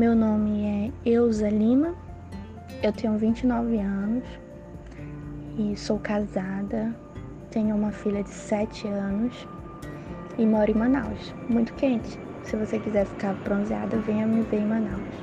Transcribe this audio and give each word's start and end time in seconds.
Meu 0.00 0.16
nome 0.16 0.64
é 1.04 1.10
Eusa 1.10 1.50
Lima, 1.50 1.94
eu 2.82 2.90
tenho 2.90 3.18
29 3.18 3.78
anos 3.80 4.24
e 5.58 5.76
sou 5.76 5.98
casada, 5.98 6.96
tenho 7.50 7.76
uma 7.76 7.92
filha 7.92 8.22
de 8.22 8.30
7 8.30 8.88
anos 8.88 9.46
e 10.38 10.46
moro 10.46 10.70
em 10.70 10.74
Manaus, 10.74 11.34
muito 11.50 11.74
quente. 11.74 12.18
Se 12.44 12.56
você 12.56 12.78
quiser 12.78 13.04
ficar 13.04 13.34
bronzeada, 13.44 13.98
venha 13.98 14.26
me 14.26 14.40
ver 14.40 14.60
em 14.60 14.66
Manaus. 14.66 15.14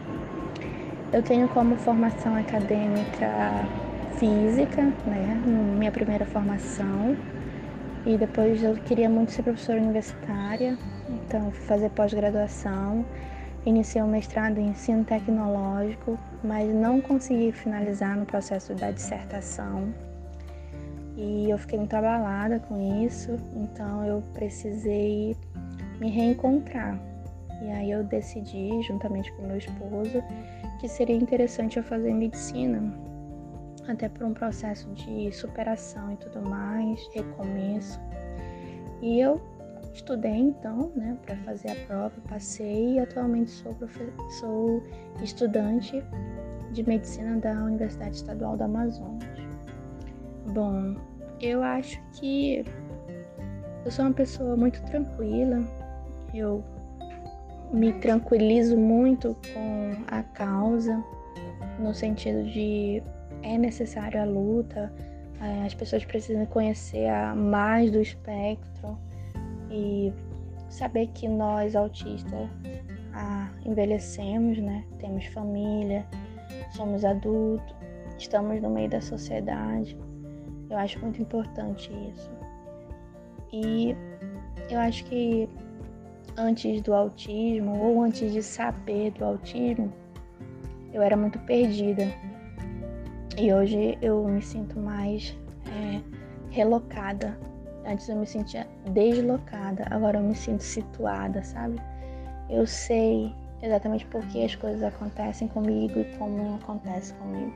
Eu 1.11 1.23
tenho 1.23 1.47
como 1.47 1.75
formação 1.77 2.35
acadêmica 2.35 3.31
física, 4.19 4.83
né, 5.07 5.41
minha 5.75 5.91
primeira 5.91 6.23
formação, 6.23 7.17
e 8.05 8.15
depois 8.15 8.61
eu 8.61 8.75
queria 8.75 9.09
muito 9.09 9.31
ser 9.31 9.41
professora 9.41 9.81
universitária, 9.81 10.77
então 11.09 11.49
fui 11.49 11.65
fazer 11.65 11.89
pós-graduação, 11.89 13.03
iniciei 13.65 14.01
o 14.01 14.07
mestrado 14.07 14.57
em 14.59 14.69
ensino 14.69 15.03
tecnológico, 15.03 16.17
mas 16.43 16.73
não 16.73 17.01
consegui 17.01 17.51
finalizar 17.51 18.15
no 18.17 18.25
processo 18.25 18.73
da 18.75 18.91
dissertação. 18.91 19.93
E 21.15 21.49
eu 21.49 21.57
fiquei 21.57 21.79
muito 21.79 21.95
abalada 21.95 22.59
com 22.59 23.05
isso, 23.05 23.37
então 23.55 24.05
eu 24.05 24.21
precisei 24.33 25.35
me 25.99 26.09
reencontrar. 26.09 26.99
E 27.61 27.71
aí 27.71 27.91
eu 27.91 28.03
decidi, 28.03 28.81
juntamente 28.83 29.31
com 29.33 29.47
meu 29.47 29.57
esposo, 29.57 30.23
que 30.79 30.87
seria 30.87 31.15
interessante 31.15 31.77
eu 31.77 31.83
fazer 31.83 32.13
medicina, 32.13 32.93
até 33.87 34.07
por 34.07 34.25
um 34.25 34.33
processo 34.33 34.87
de 34.93 35.31
superação 35.31 36.11
e 36.11 36.17
tudo 36.17 36.47
mais, 36.47 37.01
recomeço. 37.13 37.99
E 39.01 39.19
eu 39.19 39.41
estudei 39.93 40.35
então, 40.35 40.91
né, 40.95 41.17
para 41.25 41.35
fazer 41.37 41.71
a 41.71 41.75
prova, 41.87 42.13
passei 42.27 42.95
e 42.95 42.99
atualmente 42.99 43.51
sou, 43.51 43.75
sou 44.39 44.83
estudante 45.21 46.03
de 46.71 46.87
medicina 46.87 47.37
da 47.37 47.53
Universidade 47.63 48.15
Estadual 48.15 48.57
do 48.57 48.63
Amazonas. 48.63 49.23
Bom, 50.53 50.95
eu 51.41 51.63
acho 51.63 52.01
que 52.13 52.63
eu 53.85 53.91
sou 53.91 54.05
uma 54.05 54.13
pessoa 54.13 54.55
muito 54.55 54.81
tranquila, 54.83 55.63
eu 56.33 56.63
me 57.71 57.93
tranquilizo 57.93 58.77
muito 58.77 59.35
com 59.53 59.91
a 60.07 60.23
causa, 60.23 61.03
no 61.79 61.93
sentido 61.93 62.43
de 62.43 63.03
é 63.43 63.57
necessário 63.57 64.21
a 64.21 64.25
luta, 64.25 64.91
é, 65.41 65.65
as 65.65 65.73
pessoas 65.73 66.03
precisam 66.03 66.45
conhecer 66.47 67.07
a 67.07 67.35
mais 67.35 67.91
do 67.91 68.01
espectro 68.01 68.97
e 69.71 70.13
saber 70.69 71.07
que 71.07 71.27
nós 71.27 71.75
autistas 71.75 72.49
ah, 73.13 73.49
envelhecemos, 73.65 74.57
né? 74.59 74.83
Temos 74.99 75.25
família, 75.27 76.05
somos 76.71 77.03
adultos, 77.03 77.75
estamos 78.17 78.61
no 78.61 78.69
meio 78.69 78.89
da 78.89 79.01
sociedade. 79.01 79.97
Eu 80.69 80.77
acho 80.77 80.99
muito 80.99 81.21
importante 81.21 81.91
isso. 82.09 82.31
E 83.51 83.95
eu 84.69 84.79
acho 84.79 85.05
que 85.05 85.49
antes 86.37 86.81
do 86.81 86.93
autismo 86.93 87.79
ou 87.79 88.03
antes 88.03 88.31
de 88.31 88.43
saber 88.43 89.11
do 89.11 89.25
autismo, 89.25 89.91
eu 90.93 91.01
era 91.01 91.15
muito 91.15 91.39
perdida. 91.39 92.03
E 93.37 93.53
hoje 93.53 93.97
eu 94.01 94.27
me 94.27 94.41
sinto 94.41 94.79
mais 94.79 95.37
é, 95.67 96.01
relocada. 96.49 97.37
Antes 97.87 98.09
eu 98.09 98.17
me 98.17 98.27
sentia 98.27 98.67
deslocada, 98.91 99.85
agora 99.89 100.17
eu 100.17 100.23
me 100.23 100.35
sinto 100.35 100.61
situada, 100.61 101.41
sabe? 101.41 101.81
Eu 102.49 102.67
sei 102.67 103.33
exatamente 103.61 104.05
por 104.07 104.21
que 104.27 104.43
as 104.43 104.53
coisas 104.55 104.83
acontecem 104.83 105.47
comigo 105.47 105.97
e 105.97 106.17
como 106.17 106.37
não 106.37 106.55
acontecem 106.55 107.15
comigo. 107.17 107.55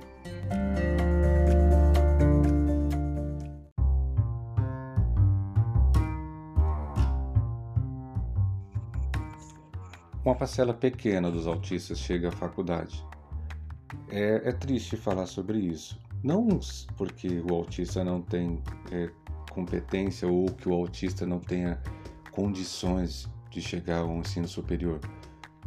Uma 10.23 10.35
parcela 10.35 10.73
pequena 10.73 11.29
dos 11.29 11.45
autistas 11.45 11.99
chega 11.99 12.29
à 12.29 12.31
faculdade. 12.31 13.05
É, 14.07 14.49
é 14.49 14.51
triste 14.53 14.95
falar 14.95 15.25
sobre 15.25 15.57
isso. 15.57 15.99
Não 16.23 16.47
porque 16.95 17.43
o 17.49 17.55
autista 17.55 18.03
não 18.03 18.21
tem 18.21 18.61
é, 18.91 19.09
competência 19.51 20.27
ou 20.27 20.45
que 20.45 20.67
o 20.67 20.73
autista 20.73 21.25
não 21.25 21.39
tenha 21.39 21.81
condições 22.31 23.29
de 23.49 23.61
chegar 23.61 23.99
ao 23.99 24.17
ensino 24.17 24.47
superior, 24.47 24.99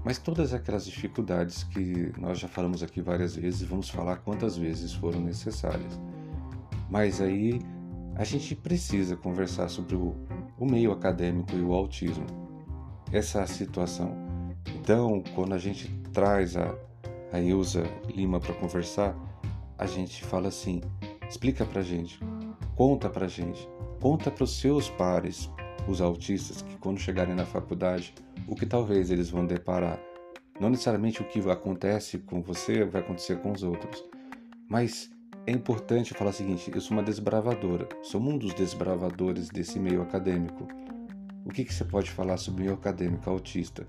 mas 0.05 0.19
todas 0.19 0.53
aquelas 0.53 0.85
dificuldades 0.85 1.65
que 1.65 2.13
nós 2.19 2.39
já 2.39 2.49
falamos 2.49 2.83
aqui 2.83 3.01
várias 3.01 3.37
vezes 3.37 3.63
vamos 3.63 3.89
falar 3.89 4.17
quantas 4.17 4.57
vezes 4.57 4.93
foram 4.93 5.21
necessárias. 5.21 6.01
Mas 6.91 7.21
aí 7.21 7.61
a 8.17 8.25
gente 8.25 8.55
precisa 8.55 9.17
conversar 9.17 9.69
sobre 9.69 9.95
o, 9.97 10.15
o 10.59 10.67
meio 10.67 10.93
acadêmico 10.93 11.55
e 11.57 11.61
o 11.61 11.73
autismo. 11.73 12.27
Essa 13.13 13.47
situação 13.47 14.25
então, 14.85 15.23
quando 15.35 15.55
a 15.55 15.59
gente 15.59 15.89
traz 16.13 16.57
a, 16.57 16.75
a 17.33 17.41
Ilza 17.41 17.85
Lima 18.15 18.41
para 18.41 18.55
conversar, 18.55 19.17
a 19.79 19.87
gente 19.87 20.25
fala 20.25 20.49
assim: 20.49 20.81
explica 21.29 21.65
para 21.65 21.83
gente, 21.83 22.21
conta 22.75 23.09
para 23.09 23.27
gente, 23.27 23.69
conta 24.05 24.31
para 24.31 24.45
os 24.45 24.61
seus 24.61 24.91
pares, 24.91 25.51
os 25.89 26.03
autistas, 26.03 26.61
que 26.61 26.77
quando 26.77 27.01
chegarem 27.01 27.35
na 27.35 27.47
faculdade, 27.47 28.13
o 28.47 28.55
que 28.55 28.67
talvez 28.67 29.11
eles 29.11 29.31
vão 29.31 29.47
deparar. 29.47 29.99
Não 30.61 30.69
necessariamente 30.69 31.23
o 31.23 31.25
que 31.25 31.41
acontece 31.51 32.19
com 32.19 32.43
você 32.43 32.85
vai 32.85 33.01
acontecer 33.01 33.39
com 33.41 33.51
os 33.51 33.63
outros, 33.63 34.05
mas 34.69 35.11
é 35.47 35.53
importante 35.53 36.13
falar 36.13 36.33
o 36.33 36.35
seguinte: 36.35 36.71
eu 36.75 36.83
sou 36.83 36.95
uma 36.95 37.03
desbravadora, 37.03 37.89
sou 38.03 38.21
um 38.21 38.37
dos 38.37 38.53
desbravadores 38.53 39.49
desse 39.49 39.79
meio 39.79 40.03
acadêmico. 40.03 40.69
O 41.43 41.49
que, 41.49 41.65
que 41.65 41.73
você 41.73 41.87
pode 41.87 42.11
falar 42.11 42.37
sobre 42.37 42.61
o 42.61 42.65
meio 42.67 42.77
acadêmico 42.77 43.31
autista? 43.31 43.87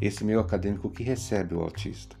esse 0.00 0.24
meio 0.24 0.40
acadêmico 0.40 0.90
que 0.90 1.04
recebe 1.04 1.54
o 1.54 1.60
autista. 1.60 2.16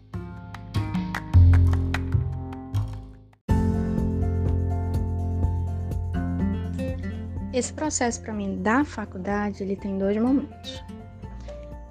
Esse 7.54 7.72
processo 7.72 8.20
para 8.20 8.34
mim 8.34 8.60
da 8.60 8.84
faculdade, 8.84 9.62
ele 9.62 9.76
tem 9.76 9.96
dois 9.96 10.16
momentos. 10.16 10.82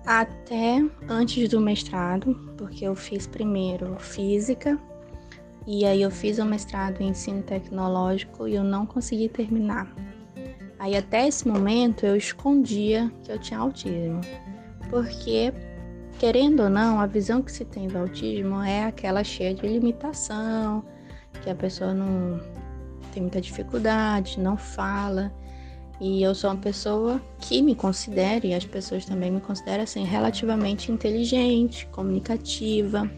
Até 0.06 0.84
antes 1.08 1.48
do 1.48 1.62
mestrado, 1.62 2.36
porque 2.58 2.86
eu 2.86 2.94
fiz 2.94 3.26
primeiro 3.26 3.96
física 3.98 4.78
e 5.66 5.86
aí 5.86 6.02
eu 6.02 6.12
fiz 6.12 6.38
o 6.38 6.46
mestrado 6.46 7.00
em 7.00 7.10
ensino 7.10 7.42
tecnológico 7.42 8.46
e 8.46 8.56
eu 8.56 8.64
não 8.64 8.86
consegui 8.86 9.30
terminar. 9.30 9.96
Aí 10.78 10.98
até 10.98 11.26
esse 11.26 11.48
momento 11.48 12.06
eu 12.06 12.18
escondia 12.18 13.10
que 13.24 13.32
eu 13.32 13.40
tinha 13.40 13.60
autismo, 13.60 14.20
porque 14.90 15.54
Querendo 16.20 16.64
ou 16.64 16.70
não, 16.70 17.00
a 17.00 17.08
visão 17.08 17.42
que 17.42 17.52
se 17.52 17.66
tem 17.66 17.88
do 17.88 17.98
autismo 17.98 18.62
é 18.62 18.86
aquela 18.86 19.24
cheia 19.24 19.54
de 19.54 19.68
limitação, 19.68 20.84
que 21.42 21.50
a 21.50 21.56
pessoa 21.56 21.94
não 21.94 22.40
tem 23.12 23.24
muita 23.24 23.42
dificuldade, 23.42 24.40
não 24.40 24.56
fala. 24.56 25.34
E 26.00 26.24
eu 26.24 26.34
sou 26.34 26.50
uma 26.50 26.60
pessoa 26.60 27.22
que 27.40 27.62
me 27.62 27.76
considera, 27.76 28.46
e 28.46 28.54
as 28.54 28.66
pessoas 28.66 29.06
também 29.06 29.32
me 29.32 29.40
consideram 29.40 29.84
assim, 29.84 30.04
relativamente 30.04 30.92
inteligente, 30.92 31.86
comunicativa. 31.88 33.10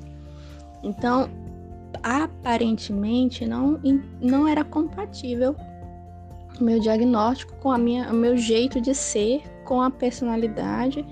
Então, 0.83 1.29
aparentemente 2.03 3.45
não, 3.45 3.79
não 4.21 4.47
era 4.47 4.63
compatível 4.63 5.55
o 6.59 6.63
meu 6.63 6.79
diagnóstico 6.79 7.55
com 7.55 7.71
a 7.71 7.77
minha, 7.77 8.11
o 8.11 8.13
meu 8.13 8.37
jeito 8.37 8.79
de 8.79 8.93
ser, 8.93 9.41
com 9.63 9.81
a 9.81 9.89
personalidade 9.89 11.05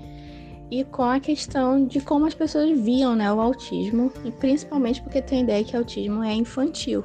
e 0.70 0.84
com 0.84 1.02
a 1.02 1.20
questão 1.20 1.84
de 1.86 2.00
como 2.00 2.26
as 2.26 2.34
pessoas 2.34 2.78
viam 2.78 3.14
né, 3.14 3.30
o 3.32 3.40
autismo, 3.40 4.12
e 4.24 4.30
principalmente 4.30 5.02
porque 5.02 5.20
tem 5.20 5.40
a 5.40 5.42
ideia 5.42 5.64
que 5.64 5.76
autismo 5.76 6.22
é 6.22 6.34
infantil, 6.34 7.04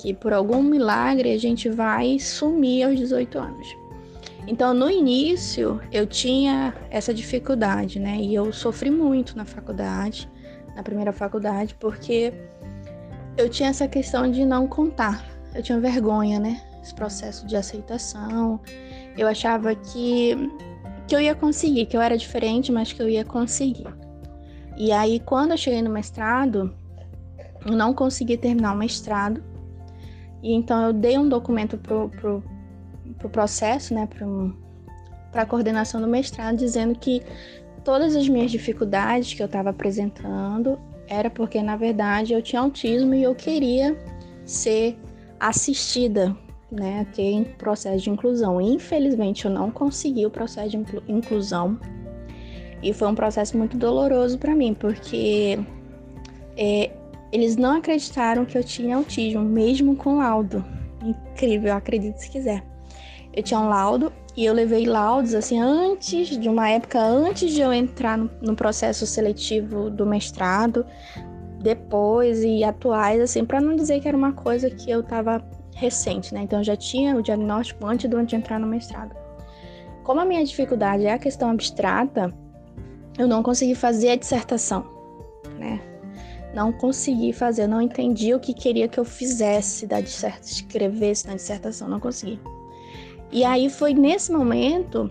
que 0.00 0.14
por 0.14 0.32
algum 0.32 0.62
milagre 0.62 1.32
a 1.32 1.38
gente 1.38 1.68
vai 1.68 2.18
sumir 2.18 2.84
aos 2.84 2.96
18 2.96 3.38
anos. 3.38 3.76
Então, 4.46 4.72
no 4.72 4.90
início, 4.90 5.80
eu 5.92 6.06
tinha 6.06 6.74
essa 6.90 7.12
dificuldade, 7.12 8.00
né? 8.00 8.16
E 8.16 8.34
eu 8.34 8.52
sofri 8.52 8.90
muito 8.90 9.36
na 9.36 9.44
faculdade, 9.44 10.28
na 10.74 10.82
primeira 10.82 11.12
faculdade, 11.12 11.76
porque 11.78 12.32
eu 13.36 13.48
tinha 13.48 13.68
essa 13.68 13.86
questão 13.86 14.30
de 14.30 14.44
não 14.44 14.66
contar. 14.66 15.24
Eu 15.54 15.62
tinha 15.62 15.78
vergonha, 15.78 16.40
né? 16.40 16.60
Esse 16.82 16.94
processo 16.94 17.46
de 17.46 17.56
aceitação. 17.56 18.60
Eu 19.16 19.28
achava 19.28 19.74
que 19.74 20.34
que 21.06 21.16
eu 21.16 21.20
ia 21.20 21.34
conseguir, 21.34 21.86
que 21.86 21.96
eu 21.96 22.00
era 22.00 22.16
diferente, 22.16 22.70
mas 22.70 22.92
que 22.92 23.02
eu 23.02 23.08
ia 23.08 23.24
conseguir. 23.24 23.88
E 24.76 24.92
aí, 24.92 25.18
quando 25.18 25.50
eu 25.50 25.56
cheguei 25.56 25.82
no 25.82 25.90
mestrado, 25.90 26.72
eu 27.66 27.72
não 27.72 27.92
consegui 27.92 28.36
terminar 28.36 28.72
o 28.72 28.76
mestrado. 28.76 29.42
E 30.42 30.52
então 30.52 30.86
eu 30.86 30.92
dei 30.92 31.18
um 31.18 31.28
documento 31.28 31.76
pro, 31.76 32.08
pro, 32.08 32.42
pro 33.18 33.28
processo, 33.28 33.94
né, 33.94 34.08
para 35.30 35.42
a 35.42 35.46
coordenação 35.46 36.00
do 36.00 36.06
mestrado, 36.06 36.56
dizendo 36.56 36.98
que 36.98 37.22
todas 37.84 38.16
as 38.16 38.28
minhas 38.28 38.50
dificuldades 38.50 39.34
que 39.34 39.42
eu 39.42 39.46
estava 39.46 39.70
apresentando 39.70 40.78
era 41.06 41.28
porque, 41.28 41.60
na 41.62 41.76
verdade, 41.76 42.32
eu 42.32 42.40
tinha 42.40 42.62
autismo 42.62 43.14
e 43.14 43.22
eu 43.22 43.34
queria 43.34 43.96
ser 44.44 44.96
assistida, 45.38 46.36
né, 46.70 47.06
ter 47.14 47.54
processo 47.58 48.04
de 48.04 48.10
inclusão. 48.10 48.60
Infelizmente, 48.60 49.44
eu 49.44 49.50
não 49.50 49.70
consegui 49.70 50.24
o 50.24 50.30
processo 50.30 50.70
de 50.70 50.76
inclusão 51.08 51.78
e 52.82 52.92
foi 52.92 53.08
um 53.08 53.14
processo 53.14 53.58
muito 53.58 53.76
doloroso 53.76 54.38
para 54.38 54.54
mim, 54.54 54.72
porque 54.72 55.58
é, 56.56 56.90
eles 57.32 57.56
não 57.56 57.76
acreditaram 57.76 58.44
que 58.44 58.56
eu 58.56 58.64
tinha 58.64 58.96
autismo, 58.96 59.42
mesmo 59.42 59.94
com 59.96 60.18
laudo. 60.18 60.64
Incrível, 61.02 61.74
acredite 61.74 62.22
se 62.22 62.30
quiser. 62.30 62.64
Eu 63.32 63.42
tinha 63.42 63.60
um 63.60 63.68
laudo 63.68 64.12
e 64.36 64.44
eu 64.44 64.52
levei 64.52 64.86
laudos 64.86 65.34
assim 65.34 65.60
antes 65.60 66.36
de 66.36 66.48
uma 66.48 66.68
época 66.68 67.00
antes 67.00 67.52
de 67.52 67.60
eu 67.60 67.72
entrar 67.72 68.18
no, 68.18 68.30
no 68.42 68.56
processo 68.56 69.06
seletivo 69.06 69.88
do 69.88 70.04
mestrado, 70.04 70.84
depois 71.62 72.42
e 72.42 72.64
atuais 72.64 73.20
assim, 73.20 73.44
para 73.44 73.60
não 73.60 73.76
dizer 73.76 74.00
que 74.00 74.08
era 74.08 74.16
uma 74.16 74.32
coisa 74.32 74.68
que 74.68 74.90
eu 74.90 75.00
estava 75.00 75.44
recente, 75.74 76.34
né? 76.34 76.42
Então 76.42 76.60
eu 76.60 76.64
já 76.64 76.76
tinha 76.76 77.16
o 77.16 77.22
diagnóstico 77.22 77.86
antes 77.86 78.08
de 78.08 78.14
eu 78.16 78.20
entrar 78.20 78.58
no 78.58 78.66
mestrado. 78.66 79.14
Como 80.02 80.20
a 80.20 80.24
minha 80.24 80.44
dificuldade 80.44 81.06
é 81.06 81.12
a 81.12 81.18
questão 81.18 81.50
abstrata, 81.50 82.34
eu 83.18 83.28
não 83.28 83.42
consegui 83.42 83.74
fazer 83.74 84.10
a 84.10 84.16
dissertação, 84.16 84.84
né? 85.58 85.80
Não 86.54 86.72
consegui 86.72 87.32
fazer, 87.32 87.66
não 87.66 87.80
entendi 87.80 88.34
o 88.34 88.40
que 88.40 88.52
queria 88.52 88.88
que 88.88 88.98
eu 88.98 89.04
fizesse 89.04 89.86
da 89.86 90.00
dissertação, 90.00 90.44
escrevesse 90.44 91.26
na 91.26 91.34
dissertação, 91.34 91.88
não 91.88 92.00
consegui. 92.00 92.40
E 93.30 93.44
aí 93.44 93.70
foi 93.70 93.94
nesse 93.94 94.32
momento 94.32 95.10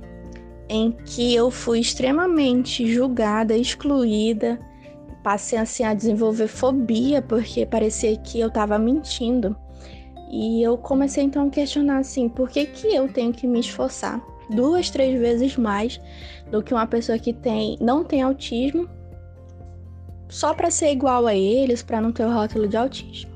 em 0.68 0.92
que 0.92 1.34
eu 1.34 1.50
fui 1.50 1.80
extremamente 1.80 2.86
julgada, 2.92 3.56
excluída, 3.56 4.60
passei 5.24 5.58
assim 5.58 5.84
a 5.84 5.94
desenvolver 5.94 6.48
fobia 6.48 7.22
porque 7.22 7.66
parecia 7.66 8.16
que 8.18 8.40
eu 8.40 8.50
estava 8.50 8.78
mentindo. 8.78 9.56
E 10.32 10.62
eu 10.62 10.78
comecei 10.78 11.24
então 11.24 11.48
a 11.48 11.50
questionar 11.50 12.00
assim, 12.00 12.30
por 12.30 12.50
que 12.50 12.66
que 12.66 12.88
eu 12.88 13.12
tenho 13.12 13.32
que 13.32 13.48
me 13.48 13.60
esforçar 13.60 14.22
duas, 14.50 14.90
três 14.90 15.20
vezes 15.20 15.58
mais 15.58 16.00
do 16.52 16.62
que 16.62 16.74
uma 16.74 16.86
pessoa 16.86 17.18
que 17.18 17.34
tem 17.34 17.78
não 17.80 18.04
tem 18.04 18.22
autismo 18.22 18.88
só 20.30 20.54
para 20.54 20.72
ser 20.72 20.92
igual 20.92 21.28
a 21.28 21.36
eles, 21.36 21.84
para 21.84 22.00
não 22.00 22.12
ter 22.12 22.26
o 22.26 22.32
rótulo 22.32 22.68
de 22.68 22.78
autismo. 22.78 23.32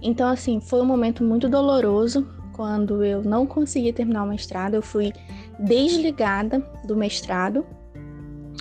Então 0.00 0.28
assim, 0.28 0.60
foi 0.60 0.80
um 0.80 0.86
momento 0.86 1.22
muito 1.22 1.48
doloroso, 1.48 2.26
quando 2.52 3.02
eu 3.04 3.22
não 3.22 3.46
consegui 3.46 3.92
terminar 3.92 4.22
o 4.22 4.28
mestrado, 4.28 4.74
eu 4.74 4.82
fui 4.82 5.12
desligada 5.58 6.60
do 6.84 6.96
mestrado 6.96 7.64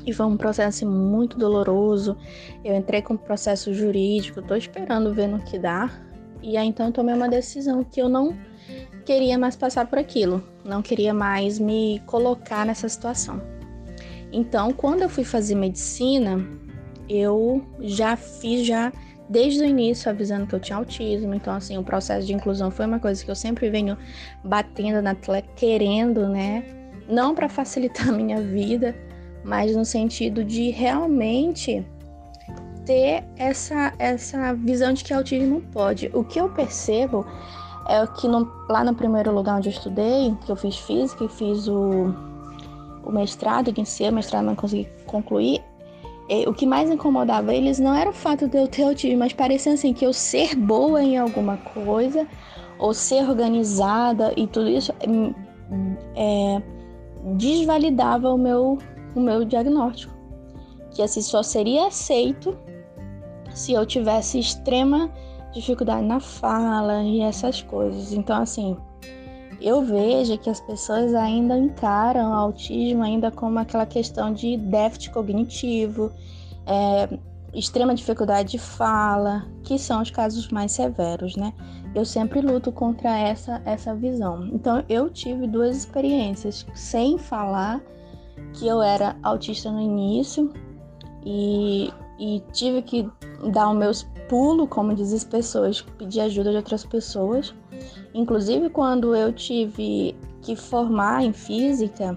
e 0.06 0.14
foi 0.14 0.26
um 0.26 0.38
processo 0.38 0.86
assim, 0.86 0.86
muito 0.86 1.38
doloroso. 1.38 2.18
Eu 2.64 2.76
entrei 2.76 3.02
com 3.02 3.18
processo 3.18 3.74
jurídico, 3.74 4.40
estou 4.40 4.56
esperando 4.56 5.14
ver 5.14 5.28
no 5.28 5.40
que 5.40 5.60
dá. 5.60 5.90
E 6.42 6.56
aí 6.56 6.68
então 6.68 6.88
eu 6.88 6.94
tomei 6.94 7.14
uma 7.14 7.28
decisão 7.28 7.84
que 7.84 8.02
eu 8.02 8.08
não 8.08 8.38
queria 9.06 9.38
mais 9.38 9.56
passar 9.56 9.88
por 9.88 10.00
aquilo, 10.00 10.44
não 10.64 10.82
queria 10.82 11.14
mais 11.14 11.60
me 11.60 12.02
colocar 12.06 12.66
nessa 12.66 12.88
situação. 12.88 13.42
Então, 14.32 14.72
quando 14.72 15.02
eu 15.02 15.10
fui 15.10 15.24
fazer 15.24 15.56
medicina, 15.56 16.48
eu 17.10 17.66
já 17.80 18.16
fiz 18.16 18.66
já 18.66 18.92
desde 19.30 19.62
o 19.62 19.66
início 19.66 20.10
avisando 20.10 20.48
que 20.48 20.56
eu 20.56 20.60
tinha 20.60 20.78
autismo. 20.78 21.34
Então, 21.34 21.54
assim, 21.54 21.78
o 21.78 21.84
processo 21.84 22.26
de 22.26 22.34
inclusão 22.34 22.72
foi 22.72 22.86
uma 22.86 23.00
coisa 23.00 23.24
que 23.24 23.30
eu 23.30 23.36
sempre 23.36 23.70
venho 23.70 23.98
batendo 24.44 25.02
na 25.02 25.14
tela, 25.16 25.42
querendo, 25.42 26.28
né? 26.30 26.64
Não 27.08 27.36
para 27.36 27.48
facilitar 27.48 28.10
a 28.10 28.12
minha 28.12 28.42
vida, 28.42 28.96
mas 29.44 29.76
no 29.76 29.86
sentido 29.86 30.44
de 30.44 30.70
realmente 30.72 31.86
ter 32.86 33.24
essa, 33.38 33.94
essa 34.00 34.54
visão 34.54 34.94
de 34.94 35.04
que 35.04 35.14
autismo 35.14 35.62
pode. 35.72 36.10
O 36.14 36.24
que 36.24 36.40
eu 36.40 36.50
percebo 36.50 37.26
é 37.88 38.06
que 38.08 38.28
no, 38.28 38.52
lá 38.68 38.84
no 38.84 38.96
primeiro 38.96 39.32
lugar 39.32 39.58
onde 39.58 39.70
eu 39.70 39.74
estudei, 39.74 40.36
que 40.46 40.52
eu 40.52 40.56
fiz 40.56 40.76
física 40.78 41.24
e 41.24 41.30
fiz 41.30 41.68
o, 41.68 42.14
o 43.04 43.12
mestrado, 43.12 43.72
que 43.72 43.82
em 43.82 43.86
si 43.86 44.04
o 44.04 44.12
mestrado 44.12 44.46
não 44.46 44.56
consegui 44.56 44.88
concluir, 45.06 45.62
o 46.48 46.54
que 46.54 46.66
mais 46.66 46.90
incomodava 46.90 47.54
eles 47.56 47.80
não 47.80 47.94
era 47.94 48.10
o 48.10 48.14
fato 48.14 48.48
de 48.48 48.58
eu 48.58 48.68
ter 48.68 48.84
autismo, 48.84 49.18
mas 49.20 49.34
parecia 49.34 49.74
assim 49.74 49.94
que 49.94 50.06
eu 50.06 50.14
ser 50.14 50.56
boa 50.56 51.02
em 51.02 51.18
alguma 51.18 51.58
coisa 51.58 52.28
ou 52.78 52.94
ser 52.94 53.28
organizada 53.28 54.32
e 54.38 54.46
tudo 54.46 54.70
isso 54.70 54.94
hum, 55.08 55.34
é, 56.16 56.62
desvalidava 57.36 58.30
o 58.30 58.38
meu, 58.38 58.78
o 59.16 59.20
meu 59.20 59.44
diagnóstico. 59.44 60.14
Que 60.92 61.02
assim 61.02 61.22
só 61.22 61.42
seria 61.42 61.88
aceito 61.88 62.58
se 63.52 63.74
eu 63.74 63.86
tivesse 63.86 64.40
extrema 64.40 65.12
dificuldade 65.52 66.06
na 66.06 66.20
fala 66.20 67.04
e 67.04 67.22
essas 67.22 67.62
coisas. 67.62 68.14
Então, 68.14 68.42
assim, 68.42 68.78
eu 69.62 69.82
vejo 69.82 70.38
que 70.38 70.50
as 70.50 70.60
pessoas 70.62 71.14
ainda 71.14 71.58
encaram 71.58 72.30
o 72.32 72.34
autismo 72.34 73.04
ainda 73.04 73.32
como 73.32 73.60
aquela 73.60 73.86
questão 73.86 74.34
de 74.34 74.58
déficit 74.58 75.12
cognitivo, 75.12 76.12
é, 76.66 77.18
extrema 77.54 77.96
dificuldade 77.96 78.52
de 78.52 78.60
fala, 78.60 79.46
que 79.64 79.78
são 79.78 80.02
os 80.02 80.12
casos 80.12 80.50
mais 80.50 80.72
severos, 80.72 81.36
né? 81.36 81.54
Eu 81.96 82.06
sempre 82.06 82.42
luto 82.42 82.72
contra 82.72 83.18
essa, 83.18 83.62
essa 83.66 83.96
visão. 83.96 84.48
Então, 84.54 84.84
eu 84.88 85.10
tive 85.10 85.48
duas 85.48 85.76
experiências, 85.78 86.66
sem 86.76 87.18
falar 87.18 87.82
que 88.54 88.68
eu 88.68 88.82
era 88.82 89.16
autista 89.24 89.72
no 89.72 89.82
início 89.82 90.54
e, 91.26 91.92
e 92.20 92.42
tive 92.52 92.82
que 92.82 93.10
dar 93.52 93.72
os 93.72 93.78
meus 93.78 94.04
pulos, 94.28 94.68
como 94.70 94.94
dizem 94.94 95.18
as 95.18 95.24
pessoas, 95.24 95.82
pedir 95.82 96.22
ajuda 96.22 96.52
de 96.52 96.58
outras 96.58 96.86
pessoas. 96.86 97.54
Inclusive, 98.14 98.70
quando 98.70 99.16
eu 99.16 99.32
tive 99.32 100.16
que 100.42 100.56
formar 100.56 101.24
em 101.24 101.34
física, 101.34 102.16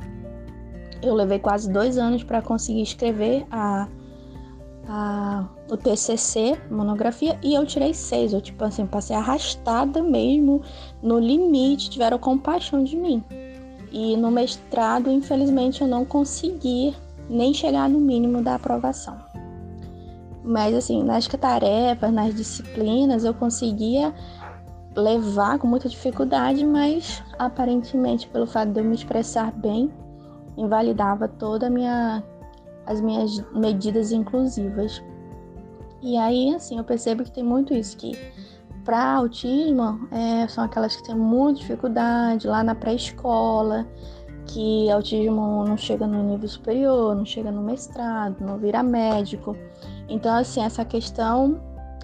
eu 1.02 1.14
levei 1.14 1.38
quase 1.38 1.70
dois 1.70 1.98
anos 1.98 2.22
para 2.22 2.40
conseguir 2.40 2.82
escrever 2.82 3.44
a, 3.50 3.88
a, 4.88 5.48
o 5.70 5.76
TCC, 5.76 6.58
monografia, 6.70 7.38
e 7.42 7.54
eu 7.54 7.66
tirei 7.66 7.92
seis. 7.92 8.32
Eu, 8.32 8.40
tipo 8.40 8.64
assim, 8.64 8.86
passei 8.86 9.16
arrastada 9.16 10.02
mesmo, 10.02 10.62
no 11.02 11.18
limite, 11.18 11.90
tiveram 11.90 12.18
compaixão 12.18 12.82
de 12.82 12.96
mim. 12.96 13.22
E 13.90 14.16
no 14.16 14.30
mestrado, 14.30 15.10
infelizmente, 15.10 15.82
eu 15.82 15.86
não 15.86 16.04
consegui 16.04 16.94
nem 17.28 17.52
chegar 17.52 17.88
no 17.88 18.00
mínimo 18.00 18.42
da 18.42 18.54
aprovação. 18.54 19.18
Mas, 20.44 20.74
assim, 20.74 21.02
nas 21.02 21.26
tarefas, 21.28 22.12
nas 22.12 22.34
disciplinas, 22.34 23.24
eu 23.24 23.34
conseguia 23.34 24.12
levar 24.96 25.58
com 25.58 25.66
muita 25.66 25.88
dificuldade, 25.88 26.64
mas 26.64 27.22
aparentemente 27.38 28.28
pelo 28.28 28.46
fato 28.46 28.70
de 28.70 28.80
eu 28.80 28.84
me 28.84 28.94
expressar 28.94 29.52
bem, 29.52 29.90
invalidava 30.56 31.28
toda 31.28 31.70
minha 31.70 32.22
as 32.84 33.00
minhas 33.00 33.38
medidas 33.52 34.10
inclusivas. 34.10 35.02
E 36.02 36.16
aí, 36.16 36.52
assim, 36.52 36.78
eu 36.78 36.84
percebo 36.84 37.22
que 37.22 37.30
tem 37.30 37.44
muito 37.44 37.72
isso 37.72 37.96
que 37.96 38.18
para 38.84 39.14
autismo 39.14 40.08
é, 40.10 40.48
são 40.48 40.64
aquelas 40.64 40.96
que 40.96 41.04
têm 41.04 41.14
muita 41.14 41.60
dificuldade 41.60 42.48
lá 42.48 42.64
na 42.64 42.74
pré-escola, 42.74 43.86
que 44.46 44.90
autismo 44.90 45.64
não 45.64 45.76
chega 45.76 46.06
no 46.06 46.22
nível 46.24 46.48
superior, 46.48 47.14
não 47.14 47.24
chega 47.24 47.52
no 47.52 47.62
mestrado, 47.62 48.40
não 48.40 48.58
vira 48.58 48.82
médico. 48.82 49.56
Então, 50.08 50.34
assim, 50.34 50.62
essa 50.62 50.84
questão 50.84 51.60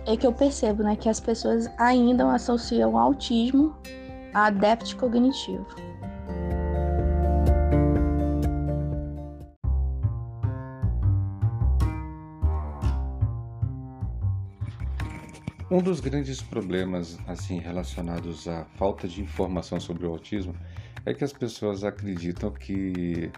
é 0.09 0.17
que 0.17 0.27
eu 0.27 0.33
percebo 0.33 0.83
né, 0.83 0.97
que 0.97 1.07
as 1.07 1.21
pessoas 1.21 1.69
ainda 1.77 2.33
associam 2.33 2.95
o 2.95 2.99
autismo 2.99 3.77
a 4.33 4.49
déficit 4.49 4.97
cognitivo. 4.97 5.67
Um 15.71 15.83
dos 15.83 16.01
grandes 16.01 16.41
problemas 16.41 17.19
assim 17.27 17.59
relacionados 17.59 18.49
à 18.49 18.65
falta 18.77 19.07
de 19.07 19.21
informação 19.21 19.79
sobre 19.79 20.07
o 20.07 20.11
autismo 20.11 20.55
é 21.05 21.13
que 21.13 21.23
as 21.23 21.35
pessoas 21.35 21.85
acreditam 21.85 22.51
que 22.51 23.31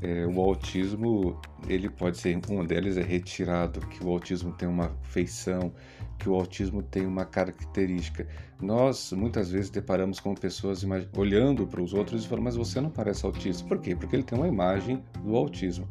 é, 0.00 0.26
o 0.26 0.40
autismo 0.40 1.40
ele 1.68 1.88
pode 1.88 2.18
ser 2.18 2.38
uma 2.48 2.64
delas 2.64 2.96
é 2.96 3.02
retirado 3.02 3.80
que 3.88 4.04
o 4.04 4.10
autismo 4.10 4.52
tem 4.52 4.68
uma 4.68 4.90
feição 5.02 5.72
que 6.18 6.28
o 6.28 6.34
autismo 6.34 6.82
tem 6.82 7.06
uma 7.06 7.24
característica. 7.24 8.26
Nós 8.60 9.12
muitas 9.12 9.50
vezes 9.50 9.70
deparamos 9.70 10.18
com 10.18 10.34
pessoas 10.34 10.84
olhando 11.16 11.66
para 11.66 11.80
os 11.80 11.94
outros 11.94 12.24
e 12.24 12.28
falando 12.28 12.44
mas 12.44 12.56
você 12.56 12.80
não 12.80 12.90
parece 12.90 13.24
autista. 13.24 13.66
Por 13.66 13.78
quê? 13.78 13.94
Porque 13.94 14.16
ele 14.16 14.24
tem 14.24 14.36
uma 14.36 14.48
imagem 14.48 15.02
do 15.22 15.36
autismo. 15.36 15.88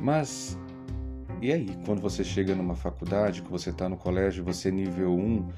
Mas 0.00 0.58
e 1.40 1.52
aí? 1.52 1.68
Quando 1.84 2.00
você 2.00 2.24
chega 2.24 2.54
numa 2.54 2.74
faculdade 2.74 3.42
que 3.42 3.50
você 3.50 3.70
está 3.70 3.88
no 3.88 3.96
colégio 3.96 4.44
você 4.44 4.68
é 4.68 4.72
nível 4.72 5.14
1 5.14 5.48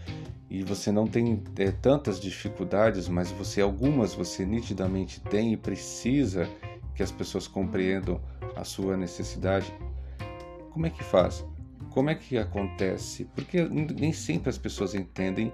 e 0.51 0.63
você 0.63 0.93
não 0.93 1.07
tem 1.07 1.43
é, 1.59 1.71
tantas 1.71 2.21
dificuldades 2.21 3.09
mas 3.09 3.31
você 3.31 3.61
algumas 3.61 4.15
você 4.15 4.45
nitidamente 4.45 5.21
tem 5.21 5.53
e 5.53 5.57
precisa 5.57 6.49
que 6.97 7.03
as 7.03 7.13
pessoas 7.13 7.47
compreendam 7.47 8.21
a 8.57 8.65
sua 8.65 8.97
necessidade. 8.97 9.73
Como 10.71 10.87
é 10.87 10.91
que 10.91 11.05
faz? 11.05 11.45
Como 11.91 12.09
é 12.09 12.15
que 12.15 12.39
acontece? 12.39 13.27
Porque 13.35 13.63
nem 13.65 14.13
sempre 14.13 14.49
as 14.49 14.57
pessoas 14.57 14.95
entendem 14.95 15.53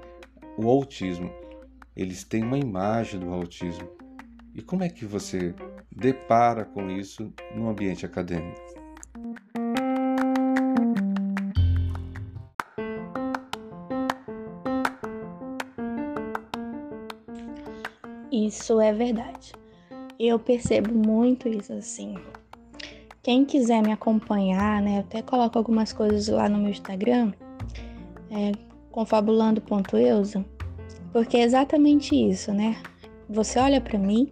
o 0.56 0.68
autismo. 0.68 1.30
Eles 1.96 2.22
têm 2.24 2.44
uma 2.44 2.58
imagem 2.58 3.18
do 3.20 3.32
autismo. 3.32 3.88
E 4.54 4.62
como 4.62 4.84
é 4.84 4.88
que 4.88 5.04
você 5.04 5.54
depara 5.90 6.64
com 6.64 6.88
isso 6.90 7.32
no 7.54 7.68
ambiente 7.68 8.06
acadêmico? 8.06 8.60
Isso 18.30 18.80
é 18.80 18.92
verdade. 18.92 19.52
Eu 20.24 20.38
percebo 20.38 20.94
muito 20.94 21.48
isso 21.48 21.72
assim. 21.72 22.14
Quem 23.24 23.44
quiser 23.44 23.82
me 23.82 23.90
acompanhar, 23.90 24.80
né? 24.80 24.98
Eu 24.98 25.00
até 25.00 25.20
coloco 25.20 25.58
algumas 25.58 25.92
coisas 25.92 26.28
lá 26.28 26.48
no 26.48 26.58
meu 26.58 26.70
Instagram, 26.70 27.32
é, 28.30 28.52
confabulando.eusa, 28.92 30.44
porque 31.12 31.38
é 31.38 31.42
exatamente 31.42 32.14
isso, 32.14 32.52
né? 32.52 32.80
Você 33.28 33.58
olha 33.58 33.80
para 33.80 33.98
mim 33.98 34.30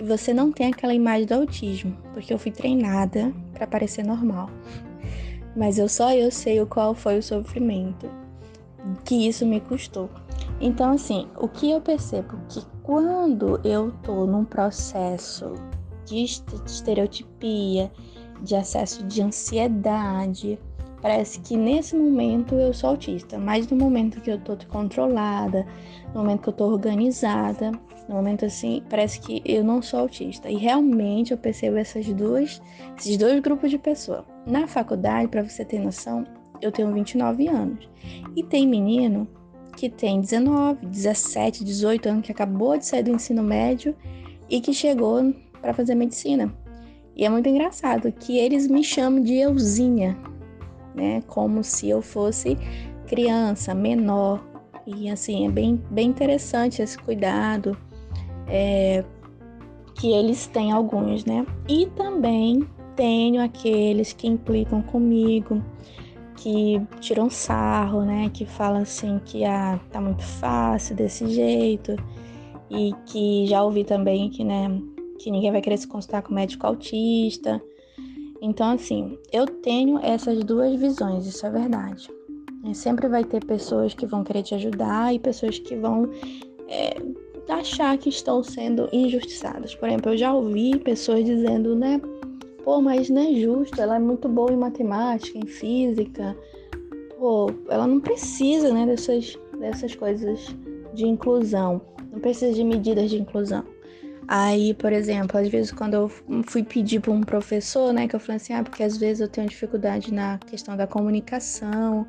e 0.00 0.04
você 0.04 0.32
não 0.32 0.52
tem 0.52 0.68
aquela 0.68 0.94
imagem 0.94 1.26
do 1.26 1.34
autismo, 1.34 1.96
porque 2.14 2.32
eu 2.32 2.38
fui 2.38 2.52
treinada 2.52 3.34
para 3.52 3.66
parecer 3.66 4.04
normal. 4.04 4.48
Mas 5.56 5.76
eu 5.76 5.88
só 5.88 6.12
eu 6.12 6.30
sei 6.30 6.60
o 6.60 6.68
qual 6.68 6.94
foi 6.94 7.18
o 7.18 7.22
sofrimento 7.22 8.08
que 9.04 9.26
isso 9.26 9.44
me 9.44 9.60
custou. 9.60 10.08
Então, 10.60 10.92
assim, 10.92 11.26
o 11.38 11.48
que 11.48 11.70
eu 11.70 11.80
percebo 11.80 12.36
que 12.48 12.60
quando 12.82 13.60
eu 13.64 13.90
tô 14.02 14.26
num 14.26 14.44
processo 14.44 15.54
de 16.04 16.24
estereotipia, 16.66 17.90
de 18.42 18.54
acesso 18.54 19.02
de 19.04 19.22
ansiedade, 19.22 20.58
parece 21.00 21.40
que 21.40 21.56
nesse 21.56 21.96
momento 21.96 22.54
eu 22.54 22.74
sou 22.74 22.90
autista, 22.90 23.38
mas 23.38 23.68
no 23.68 23.76
momento 23.76 24.20
que 24.20 24.30
eu 24.30 24.38
tô 24.38 24.54
controlada, 24.68 25.66
no 26.14 26.20
momento 26.20 26.42
que 26.42 26.48
eu 26.50 26.52
tô 26.52 26.66
organizada, 26.66 27.72
no 28.06 28.16
momento 28.16 28.44
assim, 28.44 28.82
parece 28.90 29.20
que 29.20 29.40
eu 29.46 29.64
não 29.64 29.80
sou 29.80 30.00
autista. 30.00 30.50
E 30.50 30.56
realmente 30.56 31.30
eu 31.30 31.38
percebo 31.38 31.76
essas 31.76 32.06
duas, 32.12 32.60
esses 32.98 33.16
dois 33.16 33.40
grupos 33.40 33.70
de 33.70 33.78
pessoas. 33.78 34.24
Na 34.44 34.66
faculdade, 34.66 35.28
para 35.28 35.42
você 35.42 35.64
ter 35.64 35.78
noção, 35.78 36.24
eu 36.60 36.72
tenho 36.72 36.92
29 36.92 37.48
anos. 37.48 37.88
E 38.36 38.42
tem 38.42 38.66
menino 38.66 39.28
que 39.70 39.88
tem 39.88 40.20
19, 40.20 40.86
17, 40.86 41.64
18 41.64 42.08
anos, 42.08 42.26
que 42.26 42.32
acabou 42.32 42.76
de 42.76 42.86
sair 42.86 43.02
do 43.02 43.10
ensino 43.10 43.42
médio 43.42 43.94
e 44.48 44.60
que 44.60 44.72
chegou 44.72 45.34
para 45.60 45.72
fazer 45.72 45.94
medicina. 45.94 46.52
E 47.16 47.24
é 47.24 47.28
muito 47.28 47.48
engraçado 47.48 48.10
que 48.12 48.38
eles 48.38 48.66
me 48.66 48.82
chamam 48.82 49.22
de 49.22 49.34
euzinha, 49.34 50.16
né? 50.94 51.22
Como 51.26 51.62
se 51.62 51.88
eu 51.88 52.00
fosse 52.00 52.56
criança, 53.06 53.74
menor. 53.74 54.42
E 54.86 55.10
assim, 55.10 55.46
é 55.46 55.50
bem, 55.50 55.80
bem 55.90 56.08
interessante 56.08 56.80
esse 56.80 56.98
cuidado 56.98 57.76
é, 58.48 59.04
que 59.94 60.10
eles 60.12 60.46
têm 60.46 60.72
alguns, 60.72 61.24
né? 61.24 61.46
E 61.68 61.86
também 61.96 62.66
tenho 62.96 63.42
aqueles 63.42 64.12
que 64.12 64.26
implicam 64.26 64.82
comigo, 64.82 65.62
que 66.40 66.80
tiram 67.00 67.28
sarro, 67.28 68.02
né? 68.02 68.30
Que 68.32 68.46
falam 68.46 68.82
assim 68.82 69.20
que 69.24 69.44
ah, 69.44 69.78
tá 69.92 70.00
muito 70.00 70.22
fácil 70.22 70.96
desse 70.96 71.28
jeito. 71.28 71.96
E 72.70 72.94
que 73.06 73.46
já 73.46 73.62
ouvi 73.62 73.84
também 73.84 74.30
que, 74.30 74.42
né, 74.42 74.68
que 75.18 75.30
ninguém 75.30 75.50
vai 75.50 75.60
querer 75.60 75.76
se 75.76 75.86
consultar 75.86 76.22
com 76.22 76.32
médico 76.32 76.66
autista. 76.66 77.60
Então, 78.40 78.72
assim, 78.72 79.18
eu 79.32 79.46
tenho 79.46 79.98
essas 79.98 80.42
duas 80.42 80.74
visões, 80.76 81.26
isso 81.26 81.44
é 81.44 81.50
verdade. 81.50 82.08
E 82.64 82.74
sempre 82.74 83.08
vai 83.08 83.24
ter 83.24 83.44
pessoas 83.44 83.92
que 83.92 84.06
vão 84.06 84.24
querer 84.24 84.42
te 84.42 84.54
ajudar 84.54 85.14
e 85.14 85.18
pessoas 85.18 85.58
que 85.58 85.76
vão 85.76 86.08
é, 86.68 86.96
achar 87.48 87.98
que 87.98 88.08
estão 88.08 88.42
sendo 88.42 88.88
injustiçadas. 88.92 89.74
Por 89.74 89.88
exemplo, 89.88 90.12
eu 90.12 90.16
já 90.16 90.32
ouvi 90.32 90.78
pessoas 90.78 91.24
dizendo, 91.24 91.74
né? 91.74 92.00
Pô, 92.64 92.80
mas 92.80 93.08
não 93.08 93.22
é 93.22 93.34
justo, 93.34 93.80
ela 93.80 93.96
é 93.96 93.98
muito 93.98 94.28
boa 94.28 94.52
em 94.52 94.56
matemática, 94.56 95.38
em 95.38 95.46
física. 95.46 96.36
Pô, 97.18 97.50
ela 97.68 97.86
não 97.86 98.00
precisa, 98.00 98.72
né, 98.72 98.86
dessas, 98.86 99.38
dessas 99.58 99.94
coisas 99.94 100.54
de 100.94 101.06
inclusão. 101.06 101.80
Não 102.12 102.18
precisa 102.18 102.52
de 102.52 102.64
medidas 102.64 103.10
de 103.10 103.18
inclusão. 103.18 103.64
Aí, 104.28 104.74
por 104.74 104.92
exemplo, 104.92 105.38
às 105.38 105.48
vezes 105.48 105.72
quando 105.72 105.94
eu 105.94 106.08
fui 106.44 106.62
pedir 106.62 107.00
para 107.00 107.10
um 107.10 107.22
professor, 107.22 107.92
né, 107.92 108.06
que 108.06 108.14
eu 108.14 108.20
falei 108.20 108.36
assim, 108.36 108.52
ah, 108.52 108.62
porque 108.62 108.82
às 108.82 108.96
vezes 108.96 109.20
eu 109.20 109.28
tenho 109.28 109.48
dificuldade 109.48 110.12
na 110.12 110.38
questão 110.38 110.76
da 110.76 110.86
comunicação, 110.86 112.06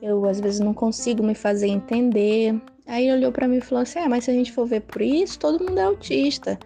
eu 0.00 0.24
às 0.26 0.40
vezes 0.40 0.60
não 0.60 0.72
consigo 0.72 1.22
me 1.22 1.34
fazer 1.34 1.66
entender. 1.66 2.54
Aí 2.86 3.04
ele 3.08 3.18
olhou 3.18 3.32
para 3.32 3.48
mim 3.48 3.56
e 3.56 3.60
falou 3.60 3.82
assim: 3.82 3.98
ah, 3.98 4.08
mas 4.08 4.24
se 4.24 4.30
a 4.30 4.34
gente 4.34 4.52
for 4.52 4.66
ver 4.66 4.80
por 4.80 5.02
isso, 5.02 5.38
todo 5.38 5.62
mundo 5.64 5.78
é 5.78 5.84
autista 5.84 6.58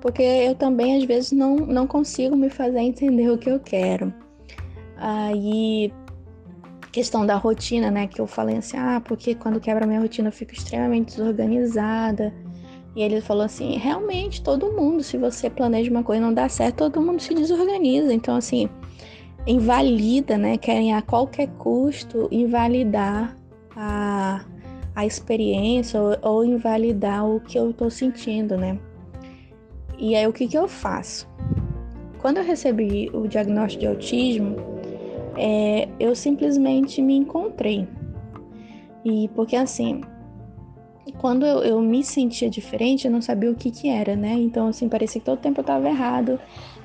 porque 0.00 0.22
eu 0.22 0.54
também 0.54 0.96
às 0.96 1.04
vezes 1.04 1.32
não, 1.32 1.56
não 1.56 1.86
consigo 1.86 2.36
me 2.36 2.48
fazer 2.50 2.80
entender 2.80 3.30
o 3.30 3.38
que 3.38 3.50
eu 3.50 3.60
quero. 3.60 4.12
Aí, 4.96 5.92
questão 6.92 7.24
da 7.24 7.36
rotina, 7.36 7.90
né? 7.90 8.06
Que 8.06 8.20
eu 8.20 8.26
falei 8.26 8.56
assim, 8.56 8.76
ah, 8.76 9.00
porque 9.04 9.34
quando 9.34 9.60
quebra 9.60 9.86
minha 9.86 10.00
rotina 10.00 10.28
eu 10.28 10.32
fico 10.32 10.52
extremamente 10.52 11.16
desorganizada. 11.16 12.32
E 12.94 13.02
ele 13.02 13.20
falou 13.20 13.44
assim: 13.44 13.76
realmente, 13.76 14.42
todo 14.42 14.72
mundo, 14.72 15.02
se 15.02 15.16
você 15.16 15.48
planeja 15.48 15.90
uma 15.90 16.02
coisa 16.02 16.20
e 16.22 16.24
não 16.24 16.34
dá 16.34 16.48
certo, 16.48 16.78
todo 16.78 17.00
mundo 17.00 17.20
se 17.20 17.34
desorganiza. 17.34 18.12
Então, 18.12 18.36
assim, 18.36 18.68
invalida, 19.46 20.36
né? 20.36 20.56
Querem 20.58 20.94
a 20.94 21.02
qualquer 21.02 21.48
custo 21.58 22.28
invalidar 22.30 23.36
a, 23.76 24.44
a 24.94 25.06
experiência 25.06 26.00
ou, 26.00 26.16
ou 26.22 26.44
invalidar 26.44 27.26
o 27.26 27.40
que 27.40 27.58
eu 27.58 27.72
tô 27.72 27.88
sentindo, 27.88 28.56
né? 28.56 28.78
E 30.00 30.16
aí 30.16 30.26
o 30.26 30.32
que, 30.32 30.48
que 30.48 30.56
eu 30.56 30.66
faço? 30.66 31.28
Quando 32.18 32.38
eu 32.38 32.44
recebi 32.44 33.10
o 33.12 33.28
diagnóstico 33.28 33.82
de 33.82 33.86
autismo, 33.86 34.56
é, 35.36 35.88
eu 36.00 36.14
simplesmente 36.14 37.02
me 37.02 37.14
encontrei. 37.14 37.86
E 39.04 39.28
porque 39.34 39.56
assim, 39.56 40.00
quando 41.18 41.44
eu, 41.44 41.58
eu, 41.62 41.80
me 41.82 42.02
sentia 42.02 42.48
diferente, 42.48 43.06
eu 43.06 43.12
não 43.12 43.20
sabia 43.20 43.50
o 43.50 43.54
que 43.54 43.70
que 43.70 43.88
era, 43.88 44.16
né? 44.16 44.32
Então, 44.32 44.68
assim, 44.68 44.88
parecia 44.88 45.20
que 45.20 45.26
todo 45.26 45.38
tempo 45.38 45.60
eu 45.60 45.64
tava 45.64 45.88
errado, 45.88 46.40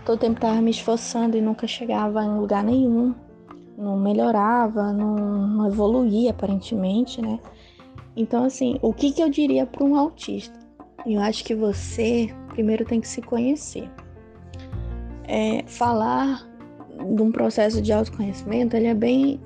todo 0.06 0.20
tempo 0.20 0.38
eu 0.38 0.42
tava 0.42 0.62
me 0.62 0.72
esforçando 0.72 1.38
e 1.38 1.42
nunca 1.42 1.66
chegava 1.68 2.24
em 2.24 2.38
lugar 2.38 2.64
nenhum, 2.64 3.16
não 3.78 3.98
melhorava, 3.98 4.92
não, 4.92 5.16
não 5.48 5.68
evoluía 5.68 6.32
aparentemente, 6.32 7.22
né? 7.22 7.40
Então, 8.16 8.44
assim, 8.44 8.78
o 8.82 8.94
que 8.94 9.12
que 9.12 9.22
eu 9.22 9.30
diria 9.30 9.66
para 9.66 9.84
um 9.84 9.96
autista? 9.96 10.58
Eu 11.06 11.22
acho 11.22 11.44
que 11.44 11.54
você 11.54 12.34
primeiro 12.56 12.86
tem 12.86 13.02
que 13.02 13.08
se 13.08 13.22
conhecer. 13.22 13.90
É, 15.28 15.64
falar 15.68 16.48
de 16.90 17.22
um 17.22 17.32
processo 17.32 17.82
de 17.82 17.92
autoconhecimento, 17.92 18.78
ele 18.78 18.88
é 18.88 18.94
bem 18.94 19.42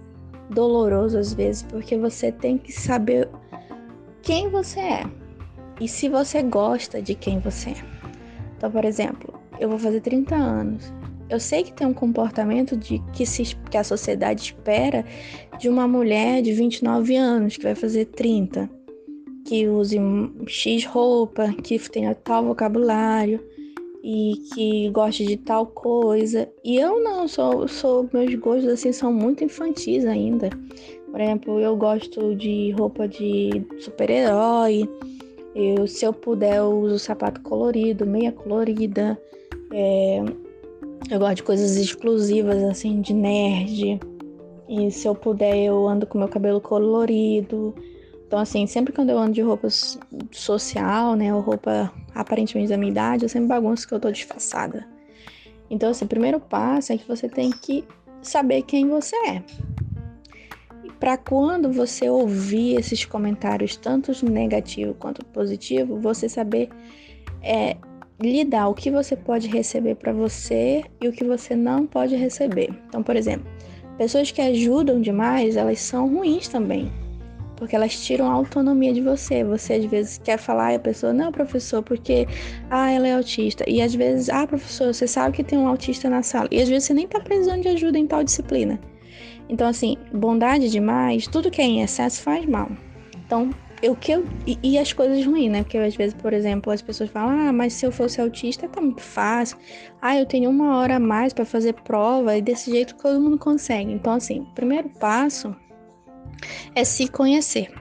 doloroso 0.52 1.18
às 1.18 1.34
vezes, 1.34 1.64
porque 1.64 1.98
você 1.98 2.32
tem 2.32 2.58
que 2.58 2.72
saber 2.72 3.28
quem 4.22 4.50
você 4.50 4.80
é 4.80 5.04
e 5.82 5.88
se 5.88 6.08
você 6.08 6.44
gosta 6.44 7.02
de 7.02 7.16
quem 7.16 7.40
você 7.40 7.72
é. 7.72 7.84
Então, 8.58 8.70
por 8.70 8.86
exemplo, 8.86 9.34
eu 9.60 9.70
vou 9.70 9.80
fazer 9.80 10.02
30 10.02 10.36
anos. 10.36 10.94
Eu 11.30 11.40
sei 11.40 11.64
que 11.64 11.72
tem 11.72 11.88
um 11.88 11.94
comportamento 11.94 12.76
de 12.76 13.00
que, 13.14 13.26
se, 13.26 13.56
que 13.70 13.78
a 13.78 13.84
sociedade 13.84 14.42
espera 14.42 15.06
de 15.58 15.70
uma 15.70 15.88
mulher 15.88 16.42
de 16.42 16.52
29 16.52 17.16
anos 17.16 17.58
que 17.58 17.64
vai 17.64 17.76
fazer 17.76 18.06
30 18.06 18.70
que 19.50 19.68
use 19.68 19.98
X 20.46 20.86
roupa, 20.86 21.52
que 21.64 21.80
tenha 21.90 22.14
tal 22.14 22.46
vocabulário 22.46 23.44
e 24.04 24.34
que 24.54 24.90
goste 24.92 25.26
de 25.26 25.38
tal 25.38 25.66
coisa. 25.66 26.48
E 26.64 26.78
eu 26.78 27.04
não, 27.04 27.28
sou, 27.28 27.68
sou 27.68 28.08
meus 28.14 28.36
gostos 28.36 28.70
assim 28.70 28.92
são 28.92 29.12
muito 29.12 29.44
infantis 29.44 30.06
ainda. 30.06 30.52
Por 31.10 31.20
exemplo, 31.20 31.60
eu 31.60 31.76
gosto 31.76 32.36
de 32.36 32.70
roupa 32.78 33.08
de 33.08 33.66
super-herói. 33.80 34.88
Eu, 35.56 35.88
se 35.88 36.06
eu 36.06 36.14
puder, 36.14 36.58
eu 36.58 36.70
uso 36.82 37.00
sapato 37.00 37.42
colorido, 37.42 38.06
meia 38.06 38.32
colorida. 38.32 39.20
É, 39.74 40.24
eu 41.10 41.18
gosto 41.18 41.38
de 41.38 41.44
coisas 41.44 41.76
exclusivas, 41.76 42.64
assim, 42.66 43.02
de 43.02 43.16
nerd. 43.16 44.00
E 44.70 44.92
se 44.92 45.08
eu 45.08 45.16
puder, 45.16 45.58
eu 45.58 45.88
ando 45.88 46.06
com 46.06 46.20
meu 46.20 46.28
cabelo 46.28 46.62
colorido. 46.62 47.74
Então, 48.30 48.38
assim, 48.38 48.68
sempre 48.68 48.94
quando 48.94 49.10
eu 49.10 49.18
ando 49.18 49.34
de 49.34 49.42
roupa 49.42 49.68
social, 50.30 51.16
né, 51.16 51.34
ou 51.34 51.42
roupa 51.42 51.92
aparentemente 52.14 52.70
da 52.70 52.78
minha 52.78 52.92
idade, 52.92 53.26
eu 53.26 53.30
sempre 53.30 53.48
bagunço 53.48 53.88
que 53.88 53.94
eu 53.96 54.00
tô 54.00 54.12
disfarçada. 54.12 54.88
Então, 55.68 55.90
assim, 55.90 56.06
o 56.06 56.08
primeiro 56.08 56.40
passo 56.40 56.94
é 56.94 56.98
que 57.00 57.08
você 57.08 57.28
tem 57.28 57.50
que 57.50 57.84
saber 58.22 58.62
quem 58.62 58.88
você 58.88 59.16
é. 59.16 59.44
E 60.84 60.92
para 61.00 61.18
quando 61.18 61.72
você 61.72 62.08
ouvir 62.08 62.76
esses 62.76 63.04
comentários, 63.04 63.76
tanto 63.76 64.12
negativo 64.24 64.94
quanto 64.94 65.26
positivo, 65.26 66.00
você 66.00 66.30
saber 66.30 66.70
é, 67.42 67.78
dá 68.48 68.68
o 68.68 68.76
que 68.76 68.92
você 68.92 69.16
pode 69.16 69.48
receber 69.48 69.96
para 69.96 70.14
você 70.14 70.84
e 71.02 71.08
o 71.08 71.12
que 71.12 71.24
você 71.24 71.56
não 71.56 71.88
pode 71.88 72.16
receber. 72.16 72.70
Então, 72.88 73.02
por 73.02 73.16
exemplo, 73.16 73.50
pessoas 73.98 74.30
que 74.30 74.40
ajudam 74.40 75.02
demais, 75.02 75.56
elas 75.56 75.80
são 75.80 76.08
ruins 76.08 76.48
também. 76.48 76.92
Porque 77.60 77.76
elas 77.76 78.00
tiram 78.00 78.32
a 78.32 78.34
autonomia 78.34 78.94
de 78.94 79.02
você. 79.02 79.44
Você 79.44 79.74
às 79.74 79.86
vezes 79.86 80.18
quer 80.18 80.38
falar 80.38 80.74
e 80.74 80.76
a 80.78 80.80
pessoa, 80.80 81.14
não, 81.14 81.32
professor, 81.32 81.84
porque 81.84 82.26
ah, 82.70 82.90
ela 82.90 83.08
é 83.08 83.14
autista. 83.14 83.64
E 83.68 83.82
às 83.82 83.94
vezes, 83.94 84.30
ah, 84.30 84.48
professor, 84.48 84.94
você 84.94 85.06
sabe 85.06 85.36
que 85.36 85.44
tem 85.44 85.60
um 85.60 85.68
autista 85.68 86.10
na 86.10 86.24
sala. 86.24 86.48
E 86.50 86.62
às 86.62 86.70
vezes 86.70 86.86
você 86.86 86.94
nem 86.94 87.08
tá 87.08 87.20
precisando 87.20 87.62
de 87.62 87.68
ajuda 87.68 88.00
em 88.00 88.08
tal 88.08 88.24
disciplina. 88.24 88.80
Então, 89.50 89.68
assim, 89.68 89.98
bondade 90.14 90.70
demais, 90.70 91.28
tudo 91.28 91.52
que 91.52 91.62
é 91.62 91.66
em 91.66 91.82
excesso 91.82 92.22
faz 92.22 92.46
mal. 92.46 92.70
Então, 93.26 93.50
o 93.88 93.96
que 93.96 94.12
eu, 94.12 94.26
e, 94.46 94.58
e, 94.62 94.78
as 94.78 94.92
coisas 94.92 95.26
ruins, 95.26 95.52
né? 95.52 95.64
Porque 95.64 95.78
às 95.78 95.96
vezes, 95.96 96.14
por 96.14 96.34
exemplo, 96.34 96.72
as 96.72 96.82
pessoas 96.82 97.10
falam: 97.10 97.48
ah, 97.48 97.54
mas 97.54 97.74
se 97.74 97.86
eu 97.86 97.92
fosse 97.92 98.20
autista 98.20 98.68
tá 98.68 98.82
muito 98.82 99.02
fácil. 99.02 99.58
Ah, 100.02 100.18
eu 100.18 100.26
tenho 100.26 100.50
uma 100.50 100.78
hora 100.78 100.98
a 100.98 101.00
mais 101.00 101.34
para 101.34 101.46
fazer 101.46 101.74
prova 101.74 102.38
e 102.38 102.42
desse 102.42 102.72
jeito 102.72 102.96
todo 102.96 103.20
mundo 103.20 103.38
consegue. 103.38 103.92
Então, 103.92 104.14
assim, 104.14 104.46
primeiro 104.54 104.90
passo 104.90 105.56
é 106.76 106.84
se 106.84 107.08
conhecer, 107.08 107.72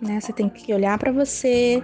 né? 0.00 0.20
Você 0.20 0.32
tem 0.32 0.48
que 0.48 0.72
olhar 0.72 0.98
para 0.98 1.12
você, 1.12 1.82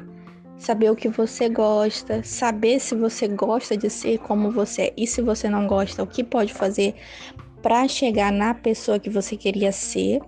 saber 0.59 0.91
o 0.91 0.97
que 0.97 1.09
você 1.09 1.49
gosta, 1.49 2.23
saber 2.23 2.81
se 2.81 2.95
você 2.95 3.29
gosta 3.29 3.77
de 3.77 3.91
ser 3.91 4.19
como 4.19 4.51
você 4.51 4.83
é 4.83 4.93
e 4.97 5.07
se 5.07 5.21
você 5.23 5.49
não 5.49 5.67
gosta, 5.67 6.03
o 6.03 6.07
que 6.07 6.25
pode 6.25 6.53
fazer 6.53 6.95
para 7.63 7.87
chegar 7.89 8.33
na 8.33 8.55
pessoa 8.55 8.99
que 8.99 9.11
você 9.11 9.37
queria 9.37 9.73
ser 9.73 10.21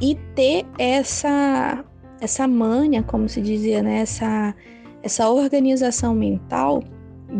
e 0.00 0.14
ter 0.34 0.66
essa 0.78 1.84
essa 2.20 2.46
manha, 2.46 3.02
como 3.02 3.28
se 3.28 3.40
dizia, 3.40 3.82
né? 3.82 4.00
essa, 4.00 4.54
essa 5.02 5.28
organização 5.30 6.14
mental 6.14 6.82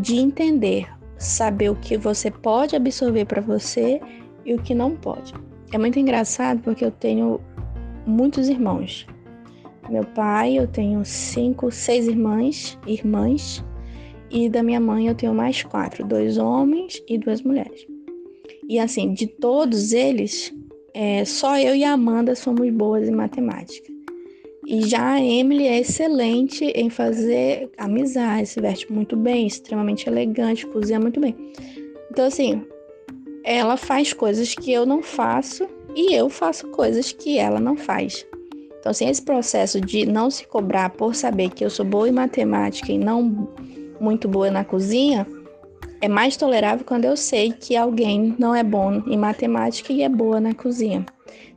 de 0.00 0.16
entender, 0.16 0.88
saber 1.18 1.70
o 1.70 1.76
que 1.76 1.98
você 1.98 2.30
pode 2.30 2.74
absorver 2.74 3.26
para 3.26 3.42
você 3.42 4.00
e 4.44 4.54
o 4.54 4.62
que 4.62 4.74
não 4.74 4.96
pode. 4.96 5.34
É 5.72 5.78
muito 5.78 5.98
engraçado 5.98 6.60
porque 6.60 6.84
eu 6.84 6.90
tenho 6.90 7.40
muitos 8.06 8.48
irmãos. 8.48 9.06
Meu 9.88 10.04
pai, 10.04 10.58
eu 10.58 10.66
tenho 10.66 11.04
cinco, 11.04 11.70
seis 11.70 12.06
irmãs, 12.06 12.78
irmãs, 12.86 13.64
e 14.30 14.48
da 14.48 14.62
minha 14.62 14.78
mãe 14.78 15.08
eu 15.08 15.14
tenho 15.14 15.34
mais 15.34 15.62
quatro, 15.62 16.06
dois 16.06 16.38
homens 16.38 17.02
e 17.08 17.18
duas 17.18 17.42
mulheres. 17.42 17.86
E 18.68 18.78
assim, 18.78 19.12
de 19.12 19.26
todos 19.26 19.92
eles, 19.92 20.54
é, 20.94 21.24
só 21.24 21.58
eu 21.58 21.74
e 21.74 21.82
a 21.82 21.92
Amanda 21.92 22.36
somos 22.36 22.70
boas 22.70 23.08
em 23.08 23.12
matemática. 23.12 23.90
E 24.64 24.82
já 24.82 25.14
a 25.14 25.20
Emily 25.20 25.66
é 25.66 25.80
excelente 25.80 26.64
em 26.66 26.88
fazer 26.88 27.68
amizade, 27.76 28.46
se 28.46 28.60
veste 28.60 28.92
muito 28.92 29.16
bem, 29.16 29.44
extremamente 29.44 30.08
elegante, 30.08 30.66
cozinha 30.66 31.00
muito 31.00 31.18
bem. 31.18 31.34
Então, 32.12 32.26
assim, 32.26 32.62
ela 33.42 33.76
faz 33.76 34.12
coisas 34.12 34.54
que 34.54 34.70
eu 34.70 34.86
não 34.86 35.02
faço 35.02 35.66
e 35.94 36.14
eu 36.14 36.28
faço 36.28 36.68
coisas 36.68 37.12
que 37.12 37.38
ela 37.38 37.60
não 37.60 37.76
faz. 37.76 38.26
Então, 38.78 38.90
assim, 38.90 39.08
esse 39.08 39.20
processo 39.20 39.80
de 39.80 40.06
não 40.06 40.30
se 40.30 40.46
cobrar 40.46 40.90
por 40.90 41.14
saber 41.14 41.50
que 41.50 41.64
eu 41.64 41.70
sou 41.70 41.84
boa 41.84 42.08
em 42.08 42.12
matemática 42.12 42.90
e 42.90 42.98
não 42.98 43.48
muito 44.00 44.26
boa 44.26 44.50
na 44.50 44.64
cozinha 44.64 45.26
é 46.00 46.08
mais 46.08 46.36
tolerável 46.36 46.84
quando 46.84 47.04
eu 47.04 47.14
sei 47.14 47.52
que 47.52 47.76
alguém 47.76 48.34
não 48.38 48.54
é 48.54 48.62
bom 48.62 49.02
em 49.06 49.18
matemática 49.18 49.92
e 49.92 50.02
é 50.02 50.08
boa 50.08 50.40
na 50.40 50.54
cozinha. 50.54 51.04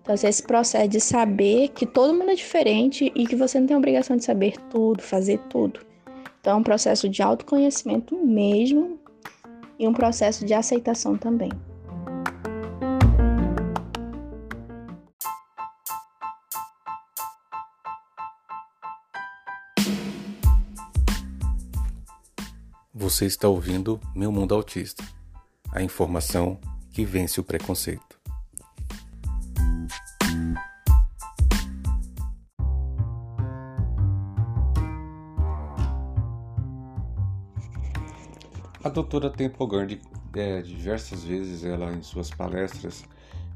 Então, 0.01 0.13
assim, 0.13 0.27
esse 0.27 0.43
processo 0.43 0.89
de 0.89 0.99
saber 0.99 1.69
que 1.69 1.85
todo 1.85 2.13
mundo 2.13 2.31
é 2.31 2.35
diferente 2.35 3.09
e 3.15 3.25
que 3.25 3.37
você 3.37 3.57
não 3.57 3.67
tem 3.67 3.77
obrigação 3.77 4.17
de 4.17 4.25
saber 4.25 4.57
tudo, 4.69 5.01
fazer 5.01 5.39
tudo. 5.49 5.79
Então, 6.41 6.53
é 6.53 6.55
um 6.57 6.63
processo 6.63 7.07
de 7.07 7.21
autoconhecimento 7.21 8.17
mesmo 8.17 8.99
e 9.79 9.87
um 9.87 9.93
processo 9.93 10.45
de 10.45 10.53
aceitação 10.53 11.15
também. 11.15 11.49
Você 23.03 23.25
está 23.25 23.49
ouvindo 23.49 23.99
Meu 24.15 24.31
Mundo 24.31 24.55
Autista 24.55 25.03
a 25.73 25.83
informação 25.83 26.57
que 26.89 27.03
vence 27.03 27.37
o 27.37 27.43
preconceito. 27.43 28.17
A 38.81 38.87
doutora 38.87 39.29
Temple 39.29 39.67
Gandhi, 39.67 40.01
é, 40.33 40.61
diversas 40.61 41.25
vezes, 41.25 41.65
ela 41.65 41.91
em 41.91 42.01
suas 42.01 42.29
palestras, 42.29 43.03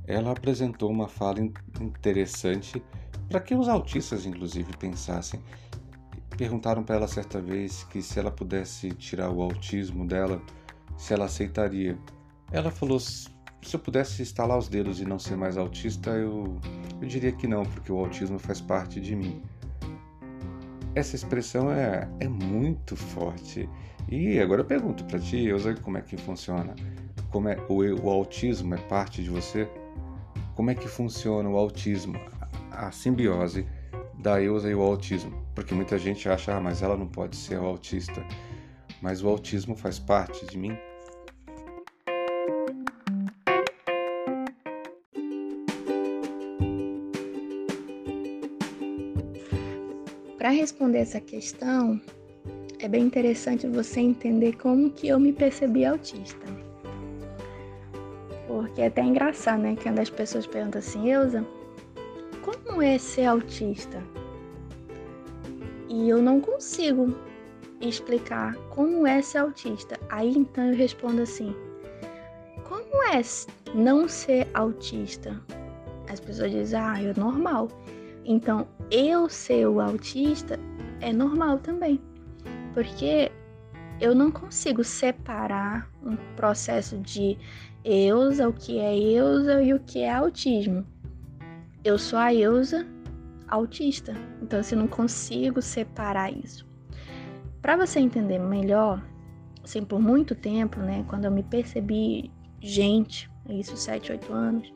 ela 0.05 0.33
apresentou 0.33 0.91
uma 0.91 1.07
fala 1.07 1.39
interessante 1.79 2.83
para 3.29 3.39
que 3.39 3.55
os 3.55 3.69
autistas, 3.69 4.25
inclusive, 4.25 4.75
pensassem. 4.75 5.41
Perguntaram 6.37 6.83
para 6.83 6.95
ela 6.97 7.07
certa 7.07 7.41
vez 7.41 7.83
que 7.85 8.01
se 8.01 8.19
ela 8.19 8.29
pudesse 8.29 8.91
tirar 8.91 9.31
o 9.31 9.41
autismo 9.41 10.05
dela, 10.05 10.41
se 10.95 11.13
ela 11.13 11.25
aceitaria. 11.25 11.97
Ela 12.51 12.69
falou: 12.69 12.99
se 12.99 13.27
eu 13.73 13.79
pudesse 13.79 14.21
instalar 14.21 14.57
os 14.57 14.67
dedos 14.67 15.01
e 15.01 15.05
não 15.05 15.17
ser 15.17 15.35
mais 15.35 15.57
autista, 15.57 16.11
eu, 16.11 16.59
eu 17.01 17.07
diria 17.07 17.31
que 17.31 17.47
não, 17.47 17.63
porque 17.63 17.91
o 17.91 17.97
autismo 17.97 18.37
faz 18.37 18.61
parte 18.61 19.01
de 19.01 19.15
mim. 19.15 19.41
Essa 20.93 21.15
expressão 21.15 21.71
é, 21.71 22.07
é 22.19 22.27
muito 22.27 22.95
forte 22.95 23.67
e 24.09 24.39
agora 24.39 24.61
eu 24.61 24.65
pergunto 24.65 25.03
para 25.05 25.19
ti, 25.19 25.37
Elza, 25.37 25.75
como 25.75 25.97
é 25.97 26.01
que 26.01 26.15
funciona? 26.15 26.73
Como 27.29 27.49
é 27.49 27.57
o, 27.67 27.81
o 28.05 28.09
autismo 28.09 28.73
é 28.73 28.77
parte 28.77 29.21
de 29.21 29.29
você? 29.29 29.69
Como 30.55 30.71
é 30.71 30.75
que 30.75 30.87
funciona 30.87 31.49
o 31.49 31.57
autismo, 31.57 32.17
a 32.71 32.91
simbiose 32.91 33.67
da 34.17 34.41
Elza 34.41 34.69
e 34.69 34.75
o 34.75 34.81
autismo? 34.81 35.45
Porque 35.53 35.73
muita 35.73 35.97
gente 35.97 36.27
acha, 36.27 36.55
ah, 36.55 36.61
mas 36.61 36.81
ela 36.81 36.97
não 36.97 37.07
pode 37.07 37.35
ser 37.35 37.55
autista. 37.55 38.25
Mas 39.01 39.23
o 39.23 39.29
autismo 39.29 39.75
faz 39.75 39.99
parte 39.99 40.45
de 40.47 40.57
mim? 40.57 40.77
Para 50.37 50.49
responder 50.49 50.99
essa 50.99 51.19
questão, 51.19 52.01
é 52.79 52.87
bem 52.87 53.03
interessante 53.03 53.67
você 53.67 53.99
entender 53.99 54.53
como 54.53 54.89
que 54.91 55.07
eu 55.07 55.19
me 55.19 55.33
percebi 55.33 55.85
autista. 55.85 56.45
Porque 58.47 58.81
é 58.81 58.87
até 58.87 59.01
engraçado, 59.03 59.61
né? 59.61 59.75
Quando 59.81 59.99
as 59.99 60.09
pessoas 60.09 60.47
perguntam 60.47 60.79
assim, 60.79 61.11
Eusa, 61.11 61.45
como 62.77 62.87
é 62.87 62.99
ser 62.99 63.25
autista? 63.25 64.03
E 65.89 66.09
eu 66.09 66.21
não 66.21 66.39
consigo 66.39 67.11
explicar 67.81 68.55
como 68.69 69.07
é 69.07 69.19
ser 69.19 69.39
autista. 69.39 69.99
Aí 70.11 70.37
então 70.37 70.63
eu 70.63 70.75
respondo 70.75 71.23
assim: 71.23 71.55
como 72.69 73.03
é 73.05 73.19
não 73.73 74.07
ser 74.07 74.47
autista? 74.53 75.41
As 76.07 76.19
pessoas 76.19 76.51
dizem, 76.51 76.79
ah, 76.79 77.01
é 77.01 77.19
normal. 77.19 77.67
Então, 78.23 78.67
eu 78.91 79.27
ser 79.27 79.65
o 79.67 79.81
autista 79.81 80.59
é 81.01 81.11
normal 81.11 81.57
também 81.57 81.99
porque 82.75 83.31
eu 83.99 84.13
não 84.13 84.29
consigo 84.29 84.83
separar 84.83 85.89
um 86.05 86.15
processo 86.35 86.95
de 86.99 87.39
Eusa, 87.83 88.47
o 88.47 88.53
que 88.53 88.77
é 88.77 88.95
Eusa 88.95 89.63
e 89.63 89.73
o 89.73 89.79
que 89.79 90.01
é 90.01 90.13
autismo. 90.13 90.85
Eu 91.87 91.97
sou 91.97 92.19
a 92.19 92.33
Eusa 92.33 92.85
autista, 93.47 94.13
então 94.41 94.59
assim, 94.59 94.75
eu 94.75 94.81
não 94.81 94.89
consigo 94.89 95.61
separar 95.61 96.29
isso. 96.29 96.67
Para 97.61 97.77
você 97.77 97.97
entender 97.97 98.39
melhor, 98.39 99.01
assim, 99.63 99.81
por 99.85 99.97
muito 99.97 100.35
tempo, 100.35 100.81
né, 100.81 101.05
quando 101.07 101.23
eu 101.23 101.31
me 101.31 101.43
percebi 101.43 102.29
gente, 102.59 103.31
isso 103.49 103.77
7, 103.77 104.11
8 104.11 104.33
anos, 104.33 104.73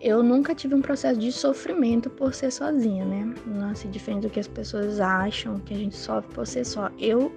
eu 0.00 0.22
nunca 0.22 0.54
tive 0.54 0.74
um 0.74 0.80
processo 0.80 1.20
de 1.20 1.30
sofrimento 1.30 2.08
por 2.08 2.32
ser 2.32 2.52
sozinha, 2.52 3.04
né? 3.04 3.34
Não 3.44 3.74
se 3.74 3.86
diferente 3.86 4.22
do 4.22 4.30
que 4.30 4.40
as 4.40 4.48
pessoas 4.48 5.00
acham 5.00 5.58
que 5.60 5.74
a 5.74 5.76
gente 5.76 5.94
sofre 5.94 6.34
por 6.34 6.46
ser 6.46 6.64
só. 6.64 6.88
Eu 6.98 7.36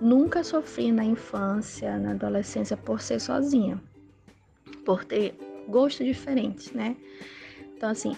nunca 0.00 0.44
sofri 0.44 0.92
na 0.92 1.04
infância, 1.04 1.98
na 1.98 2.12
adolescência 2.12 2.76
por 2.76 3.00
ser 3.00 3.20
sozinha, 3.20 3.82
por 4.84 5.04
ter 5.04 5.34
gostos 5.66 6.06
diferentes, 6.06 6.70
né? 6.72 6.96
Então, 7.82 7.90
assim, 7.90 8.16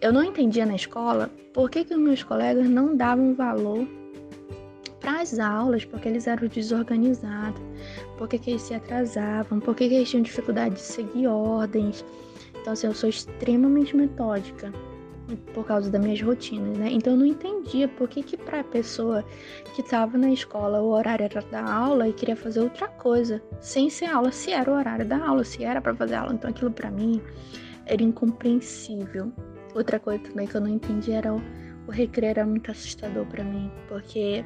eu 0.00 0.10
não 0.10 0.24
entendia 0.24 0.64
na 0.64 0.74
escola 0.74 1.30
por 1.52 1.68
que, 1.68 1.84
que 1.84 1.92
os 1.92 2.00
meus 2.00 2.22
colegas 2.22 2.66
não 2.70 2.96
davam 2.96 3.34
valor 3.34 3.86
para 4.98 5.20
as 5.20 5.38
aulas, 5.38 5.84
porque 5.84 6.08
eles 6.08 6.26
eram 6.26 6.48
desorganizados, 6.48 7.60
por 8.16 8.26
que, 8.26 8.40
eles 8.48 8.62
se 8.62 8.72
atrasavam, 8.72 9.60
por 9.60 9.74
que, 9.74 9.84
eles 9.84 10.08
tinham 10.08 10.22
dificuldade 10.22 10.76
de 10.76 10.80
seguir 10.80 11.26
ordens. 11.26 12.02
Então, 12.58 12.72
assim, 12.72 12.86
eu 12.86 12.94
sou 12.94 13.10
extremamente 13.10 13.94
metódica. 13.94 14.72
por 15.52 15.66
causa 15.66 15.90
das 15.90 16.00
minhas 16.00 16.22
rotinas, 16.22 16.78
né? 16.78 16.88
Então 16.90 17.12
eu 17.12 17.18
não 17.18 17.26
entendia 17.26 17.86
por 17.86 18.08
que 18.08 18.22
que 18.22 18.38
para 18.38 18.64
pessoa 18.64 19.22
que 19.74 19.82
estava 19.82 20.16
na 20.16 20.30
escola 20.30 20.80
o 20.80 20.88
horário 20.88 21.24
era 21.26 21.42
da 21.42 21.62
aula 21.62 22.08
e 22.08 22.14
queria 22.14 22.34
fazer 22.34 22.60
outra 22.60 22.88
coisa, 22.88 23.42
sem 23.60 23.90
ser 23.90 24.06
aula, 24.06 24.32
se 24.32 24.50
era 24.50 24.70
o 24.70 24.74
horário 24.74 25.04
da 25.04 25.18
aula, 25.18 25.44
se 25.44 25.62
era 25.62 25.82
para 25.82 25.94
fazer 25.94 26.14
aula. 26.14 26.32
Então 26.32 26.48
aquilo 26.48 26.70
para 26.70 26.90
mim 26.90 27.20
era 27.88 28.02
incompreensível. 28.02 29.32
Outra 29.74 29.98
coisa 29.98 30.22
também 30.22 30.46
que 30.46 30.54
eu 30.54 30.60
não 30.60 30.68
entendi 30.68 31.12
era 31.12 31.34
o, 31.34 31.40
o 31.86 31.90
recreio 31.90 32.30
era 32.30 32.46
muito 32.46 32.70
assustador 32.70 33.26
para 33.26 33.42
mim, 33.42 33.70
porque 33.88 34.44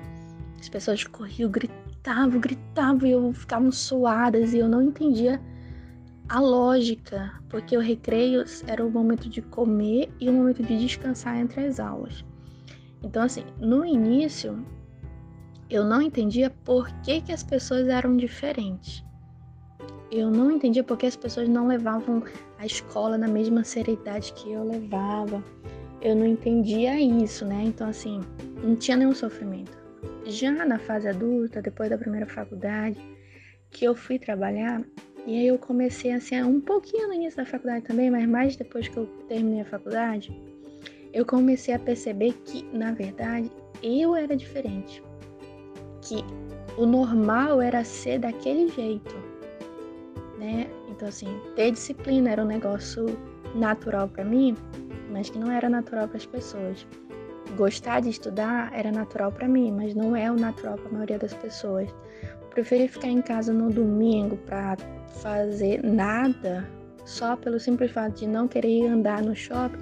as 0.59 0.69
pessoas 0.69 1.05
corriam, 1.05 1.51
gritavam, 1.51 2.41
gritavam 2.41 3.07
e 3.07 3.13
eu 3.13 3.33
ficava 3.33 3.71
suadas 3.71 4.55
e 4.55 4.59
eu 4.59 4.69
não 4.69 4.83
entendia 4.83 5.41
a 6.29 6.41
lógica, 6.41 7.33
porque 7.49 7.77
o 7.77 7.81
recreio 7.81 8.45
era 8.67 8.85
o 8.85 8.91
momento 8.91 9.29
de 9.29 9.43
comer 9.43 10.11
e 10.21 10.31
o 10.31 10.33
momento 10.33 10.63
de 10.63 10.79
descansar 10.79 11.37
entre 11.37 11.67
as 11.67 11.79
aulas. 11.79 12.25
Então, 13.03 13.23
assim, 13.23 13.45
no 13.59 13.85
início, 13.85 14.65
eu 15.69 15.85
não 15.85 16.01
entendia 16.01 16.49
por 16.65 16.89
que, 17.03 17.21
que 17.21 17.33
as 17.33 17.43
pessoas 17.43 17.89
eram 17.89 18.17
diferentes. 18.17 19.05
Eu 20.15 20.31
não 20.31 20.51
entendia 20.51 20.85
por 20.85 20.99
que 20.99 21.07
as 21.07 21.17
pessoas 21.17 21.49
não 21.49 21.67
levavam 21.67 22.23
a 22.59 22.67
escola 22.67 23.17
na 23.17 23.27
mesma 23.27 23.65
seriedade 23.65 24.35
que 24.35 24.53
eu 24.53 24.63
levava. 24.63 25.43
Eu 26.03 26.15
não 26.15 26.27
entendia 26.27 27.01
isso, 27.01 27.47
né? 27.47 27.63
Então, 27.65 27.89
assim, 27.89 28.21
não 28.63 28.77
tinha 28.77 28.99
nenhum 28.99 29.15
sofrimento. 29.15 29.73
Já 30.27 30.53
na 30.53 30.79
fase 30.79 31.09
adulta, 31.09 31.63
depois 31.63 31.89
da 31.89 31.97
primeira 31.97 32.27
faculdade, 32.27 33.01
que 33.71 33.87
eu 33.87 33.95
fui 33.95 34.19
trabalhar, 34.19 34.85
e 35.27 35.39
aí 35.39 35.47
eu 35.47 35.59
comecei 35.59 36.13
assim, 36.13 36.43
um 36.43 36.61
pouquinho 36.61 37.09
no 37.09 37.15
início 37.15 37.39
da 37.39 37.47
faculdade 37.47 37.87
também, 37.87 38.11
mas 38.11 38.29
mais 38.29 38.55
depois 38.55 38.89
que 38.89 38.99
eu 38.99 39.07
terminei 39.29 39.63
a 39.63 39.65
faculdade, 39.65 40.31
eu 41.15 41.25
comecei 41.25 41.73
a 41.73 41.79
perceber 41.79 42.35
que, 42.45 42.63
na 42.77 42.93
verdade, 42.93 43.51
eu 43.83 44.15
era 44.15 44.37
diferente. 44.37 45.03
Que 46.03 46.17
o 46.77 46.85
normal 46.85 47.63
era 47.63 47.83
ser 47.83 48.19
daquele 48.19 48.69
jeito, 48.69 49.22
né? 50.43 50.67
Então 50.89 51.09
assim, 51.09 51.41
ter 51.55 51.71
disciplina 51.71 52.31
era 52.31 52.43
um 52.43 52.47
negócio 52.47 53.07
natural 53.55 54.09
para 54.09 54.25
mim, 54.25 54.57
mas 55.11 55.31
que 55.31 55.39
não 55.39 55.51
era 55.51 55.69
natural 55.71 56.09
para 56.09 56.17
as 56.17 56.27
pessoas. 56.27 56.87
Gostar 57.57 58.01
de 58.01 58.11
estudar 58.11 58.73
era 58.75 58.91
natural 58.91 59.31
para 59.31 59.47
mim, 59.47 59.71
mas 59.71 59.95
não 59.95 60.17
é 60.17 60.31
o 60.31 60.35
natural 60.35 60.77
para 60.77 60.89
a 60.89 60.93
maioria 60.93 61.19
das 61.19 61.35
pessoas. 61.35 61.89
Preferir 62.51 62.91
ficar 62.91 63.09
em 63.09 63.23
casa 63.23 63.53
no 63.53 63.71
domingo 63.71 64.37
para 64.39 64.77
fazer 65.23 65.83
nada 65.83 66.69
só 67.05 67.37
pelo 67.37 67.61
simples 67.61 67.91
fato 67.93 68.21
de 68.21 68.27
não 68.27 68.49
querer 68.49 68.87
andar 68.87 69.23
no 69.23 69.35
shopping 69.35 69.79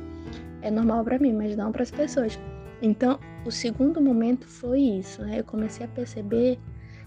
é 0.63 0.71
normal 0.71 1.05
para 1.05 1.19
mim, 1.19 1.33
mas 1.33 1.57
não 1.57 1.73
para 1.73 1.83
as 1.83 1.91
pessoas. 1.91 2.39
Então, 2.83 3.19
o 3.47 3.51
segundo 3.51 4.01
momento 4.01 4.47
foi 4.47 4.81
isso, 4.81 5.23
né? 5.23 5.41
Eu 5.41 5.45
comecei 5.45 5.87
a 5.87 5.89
perceber 5.89 6.59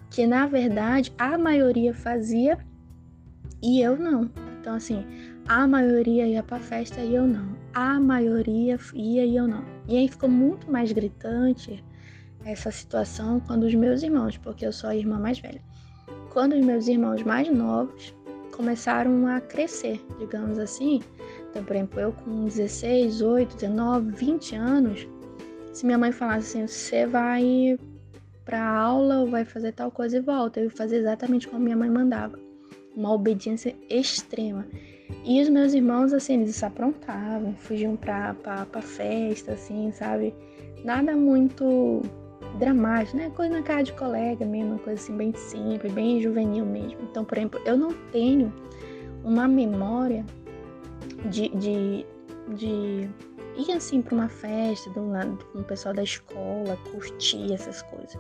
que 0.10 0.26
na 0.28 0.46
verdade 0.46 1.14
a 1.18 1.38
maioria 1.38 1.94
fazia 1.94 2.58
e 3.64 3.82
eu 3.82 3.98
não. 3.98 4.30
Então, 4.60 4.76
assim, 4.76 5.06
a 5.48 5.66
maioria 5.66 6.28
ia 6.28 6.44
para 6.44 6.60
festa 6.60 7.00
e 7.00 7.16
eu 7.16 7.26
não. 7.26 7.56
A 7.74 8.00
maioria 8.00 8.78
ia 8.94 9.26
e 9.26 9.36
eu 9.36 9.48
não. 9.48 9.64
E 9.88 9.98
aí 9.98 10.08
ficou 10.10 10.30
muito 10.30 10.70
mais 10.70 10.92
gritante 10.92 11.84
essa 12.46 12.70
situação 12.70 13.40
quando 13.40 13.64
os 13.64 13.74
meus 13.74 14.04
irmãos, 14.04 14.38
porque 14.38 14.66
eu 14.66 14.74
sou 14.74 14.90
a 14.90 14.96
irmã 14.96 15.18
mais 15.18 15.40
velha, 15.40 15.62
quando 16.32 16.54
os 16.54 16.66
meus 16.66 16.90
irmãos 16.90 17.24
mais 17.24 17.50
novos 17.50 18.14
começaram 18.52 19.26
a 19.28 19.40
crescer, 19.40 20.06
digamos 20.20 20.60
assim. 20.60 21.02
Então, 21.50 21.64
por 21.64 21.76
exemplo, 21.76 22.00
eu 22.02 22.12
com 22.12 22.46
16, 22.46 23.22
8, 23.22 23.56
19, 23.56 24.12
20 24.12 24.56
anos, 24.56 25.08
se 25.72 25.86
minha 25.86 25.98
mãe 25.98 26.12
falasse 26.12 26.58
assim, 26.58 26.68
você 26.68 27.08
vai 27.08 27.80
para 28.44 28.62
aula 28.62 29.22
ou 29.22 29.28
vai 29.28 29.46
fazer 29.46 29.72
tal 29.72 29.90
coisa 29.90 30.18
e 30.18 30.22
volta, 30.22 30.60
eu 30.60 30.66
ia 30.66 30.70
fazer 30.70 30.98
exatamente 30.98 31.48
como 31.48 31.64
minha 31.64 31.78
mãe 31.78 31.90
mandava. 31.90 32.38
Uma 32.96 33.14
obediência 33.14 33.76
extrema. 33.90 34.66
E 35.26 35.42
os 35.42 35.50
meus 35.50 35.74
irmãos, 35.74 36.14
assim, 36.14 36.42
eles 36.42 36.56
se 36.56 36.66
aprontavam, 36.66 37.56
fugiam 37.56 37.96
pra, 37.96 38.34
pra, 38.34 38.66
pra 38.66 38.82
festa, 38.82 39.54
assim, 39.54 39.92
sabe? 39.92 40.34
Nada 40.84 41.16
muito 41.16 42.02
dramático, 42.60 43.18
né? 43.18 43.32
Coisa 43.36 43.54
na 43.54 43.64
cara 43.64 43.84
de 43.84 43.94
colega 43.94 44.46
mesmo, 44.46 44.80
coisa 44.80 45.02
assim 45.02 45.16
bem 45.16 45.34
simples, 45.34 45.92
bem 45.94 46.22
juvenil 46.22 46.66
mesmo. 46.66 47.00
Então, 47.04 47.24
por 47.24 47.38
exemplo, 47.38 47.62
eu 47.66 47.78
não 47.78 47.94
tenho 48.12 48.54
uma 49.24 49.48
memória 49.48 50.26
de, 51.30 51.50
de, 51.50 52.06
de 52.56 53.10
ir 53.58 53.72
assim 53.72 54.02
para 54.02 54.16
uma 54.16 54.30
festa 54.30 54.90
do 54.92 55.10
lado 55.10 55.38
com 55.52 55.60
o 55.60 55.64
pessoal 55.64 55.94
da 55.94 56.04
escola, 56.04 56.78
curtir 56.92 57.54
essas 57.54 57.82
coisas. 57.84 58.18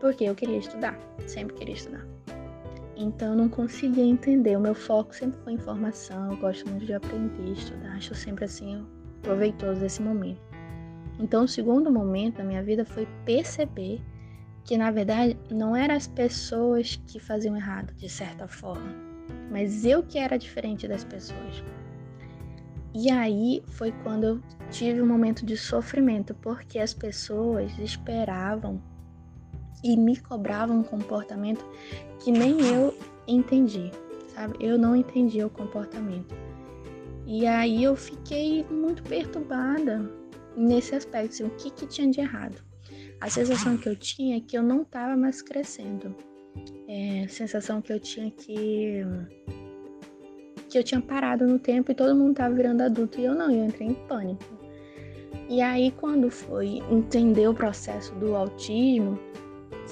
Porque 0.00 0.24
eu 0.24 0.34
queria 0.34 0.58
estudar, 0.58 0.98
sempre 1.26 1.56
queria 1.56 1.74
estudar. 1.74 2.06
Então 2.96 3.32
eu 3.32 3.36
não 3.36 3.48
conseguia 3.48 4.04
entender. 4.04 4.56
O 4.56 4.60
meu 4.60 4.74
foco 4.74 5.14
sempre 5.14 5.38
foi 5.40 5.54
em 5.54 5.58
formação, 5.58 6.32
eu 6.32 6.36
gosto 6.38 6.68
muito 6.68 6.86
de 6.86 6.94
aprender, 6.94 7.52
estudar, 7.52 7.96
acho 7.96 8.14
sempre 8.14 8.44
assim 8.44 8.86
proveitoso 9.22 9.84
esse 9.84 10.02
momento. 10.02 10.40
Então, 11.18 11.44
o 11.44 11.48
segundo 11.48 11.90
momento 11.90 12.38
da 12.38 12.44
minha 12.44 12.62
vida 12.62 12.84
foi 12.84 13.06
perceber 13.24 14.00
que, 14.64 14.76
na 14.76 14.90
verdade, 14.90 15.38
não 15.50 15.76
eram 15.76 15.94
as 15.94 16.06
pessoas 16.06 16.96
que 17.06 17.20
faziam 17.20 17.56
errado, 17.56 17.94
de 17.94 18.08
certa 18.08 18.48
forma, 18.48 18.92
mas 19.50 19.84
eu 19.84 20.02
que 20.02 20.18
era 20.18 20.36
diferente 20.36 20.88
das 20.88 21.04
pessoas. 21.04 21.62
E 22.94 23.10
aí 23.10 23.62
foi 23.66 23.92
quando 24.02 24.24
eu 24.24 24.40
tive 24.70 25.02
um 25.02 25.06
momento 25.06 25.44
de 25.44 25.56
sofrimento, 25.56 26.34
porque 26.34 26.78
as 26.78 26.94
pessoas 26.94 27.76
esperavam 27.78 28.80
e 29.84 29.96
me 29.96 30.16
cobravam 30.16 30.78
um 30.78 30.82
comportamento 30.82 31.64
que 32.18 32.32
nem 32.32 32.58
eu 32.66 32.96
entendi, 33.28 33.92
sabe? 34.34 34.56
Eu 34.58 34.78
não 34.78 34.96
entendi 34.96 35.44
o 35.44 35.50
comportamento. 35.50 36.34
E 37.26 37.46
aí 37.46 37.84
eu 37.84 37.94
fiquei 37.94 38.64
muito 38.70 39.02
perturbada, 39.02 40.10
nesse 40.56 40.94
aspecto, 40.94 41.32
assim, 41.32 41.44
o 41.44 41.50
que, 41.50 41.70
que 41.70 41.86
tinha 41.86 42.10
de 42.10 42.20
errado. 42.20 42.62
A 43.20 43.30
sensação 43.30 43.76
que 43.76 43.88
eu 43.88 43.96
tinha 43.96 44.36
é 44.36 44.40
que 44.40 44.56
eu 44.56 44.62
não 44.62 44.82
estava 44.82 45.16
mais 45.16 45.42
crescendo. 45.42 46.14
É, 46.88 47.26
sensação 47.28 47.80
que 47.80 47.92
eu 47.92 47.98
tinha 47.98 48.30
que 48.30 49.02
que 50.68 50.78
eu 50.78 50.84
tinha 50.84 51.00
parado 51.00 51.46
no 51.46 51.58
tempo 51.58 51.92
e 51.92 51.94
todo 51.94 52.16
mundo 52.16 52.32
estava 52.32 52.54
virando 52.54 52.82
adulto 52.82 53.20
e 53.20 53.24
eu 53.24 53.34
não, 53.34 53.50
eu 53.50 53.64
entrei 53.64 53.88
em 53.88 53.94
pânico. 53.94 54.44
E 55.48 55.60
aí 55.60 55.90
quando 55.92 56.30
foi 56.30 56.82
entender 56.90 57.48
o 57.48 57.54
processo 57.54 58.14
do 58.16 58.34
autismo, 58.34 59.18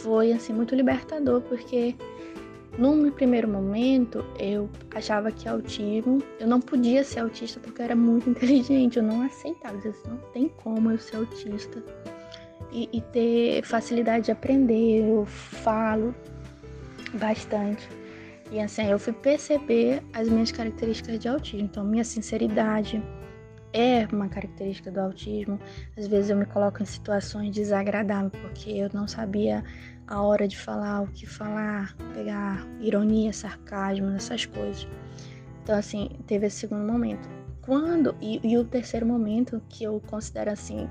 foi 0.02 0.32
assim 0.32 0.52
muito 0.52 0.74
libertador, 0.74 1.40
porque 1.42 1.94
num 2.78 3.10
primeiro 3.10 3.48
momento, 3.48 4.24
eu 4.38 4.68
achava 4.94 5.30
que 5.30 5.48
autismo, 5.48 6.22
eu 6.40 6.46
não 6.46 6.60
podia 6.60 7.04
ser 7.04 7.20
autista 7.20 7.60
porque 7.60 7.80
eu 7.80 7.84
era 7.84 7.96
muito 7.96 8.28
inteligente, 8.30 8.96
eu 8.96 9.02
não 9.02 9.22
aceitava, 9.22 9.76
eu 9.76 9.92
disse, 9.92 10.08
não 10.08 10.16
tem 10.32 10.48
como 10.48 10.90
eu 10.90 10.98
ser 10.98 11.16
autista 11.16 11.82
e, 12.72 12.88
e 12.92 13.00
ter 13.00 13.62
facilidade 13.64 14.26
de 14.26 14.32
aprender, 14.32 15.08
eu 15.08 15.24
falo 15.26 16.14
bastante. 17.14 17.86
E 18.50 18.60
assim, 18.60 18.86
eu 18.86 18.98
fui 18.98 19.12
perceber 19.12 20.02
as 20.12 20.28
minhas 20.28 20.50
características 20.50 21.18
de 21.18 21.28
autismo, 21.28 21.66
então 21.66 21.84
minha 21.84 22.04
sinceridade, 22.04 23.02
é 23.72 24.06
uma 24.12 24.28
característica 24.28 24.90
do 24.90 25.00
autismo. 25.00 25.58
Às 25.96 26.06
vezes 26.06 26.30
eu 26.30 26.36
me 26.36 26.44
coloco 26.44 26.82
em 26.82 26.86
situações 26.86 27.54
desagradáveis 27.54 28.32
porque 28.42 28.70
eu 28.70 28.90
não 28.92 29.08
sabia 29.08 29.64
a 30.06 30.22
hora 30.22 30.46
de 30.46 30.58
falar, 30.58 31.02
o 31.02 31.06
que 31.08 31.26
falar, 31.26 31.96
pegar 32.14 32.66
ironia, 32.80 33.32
sarcasmo, 33.32 34.10
essas 34.10 34.46
coisas. 34.46 34.86
Então, 35.62 35.76
assim, 35.76 36.10
teve 36.26 36.46
esse 36.46 36.56
segundo 36.56 36.90
momento. 36.90 37.28
Quando, 37.60 38.14
e, 38.20 38.40
e 38.42 38.58
o 38.58 38.64
terceiro 38.64 39.06
momento, 39.06 39.62
que 39.68 39.84
eu 39.84 40.02
considero 40.08 40.50
assim, 40.50 40.88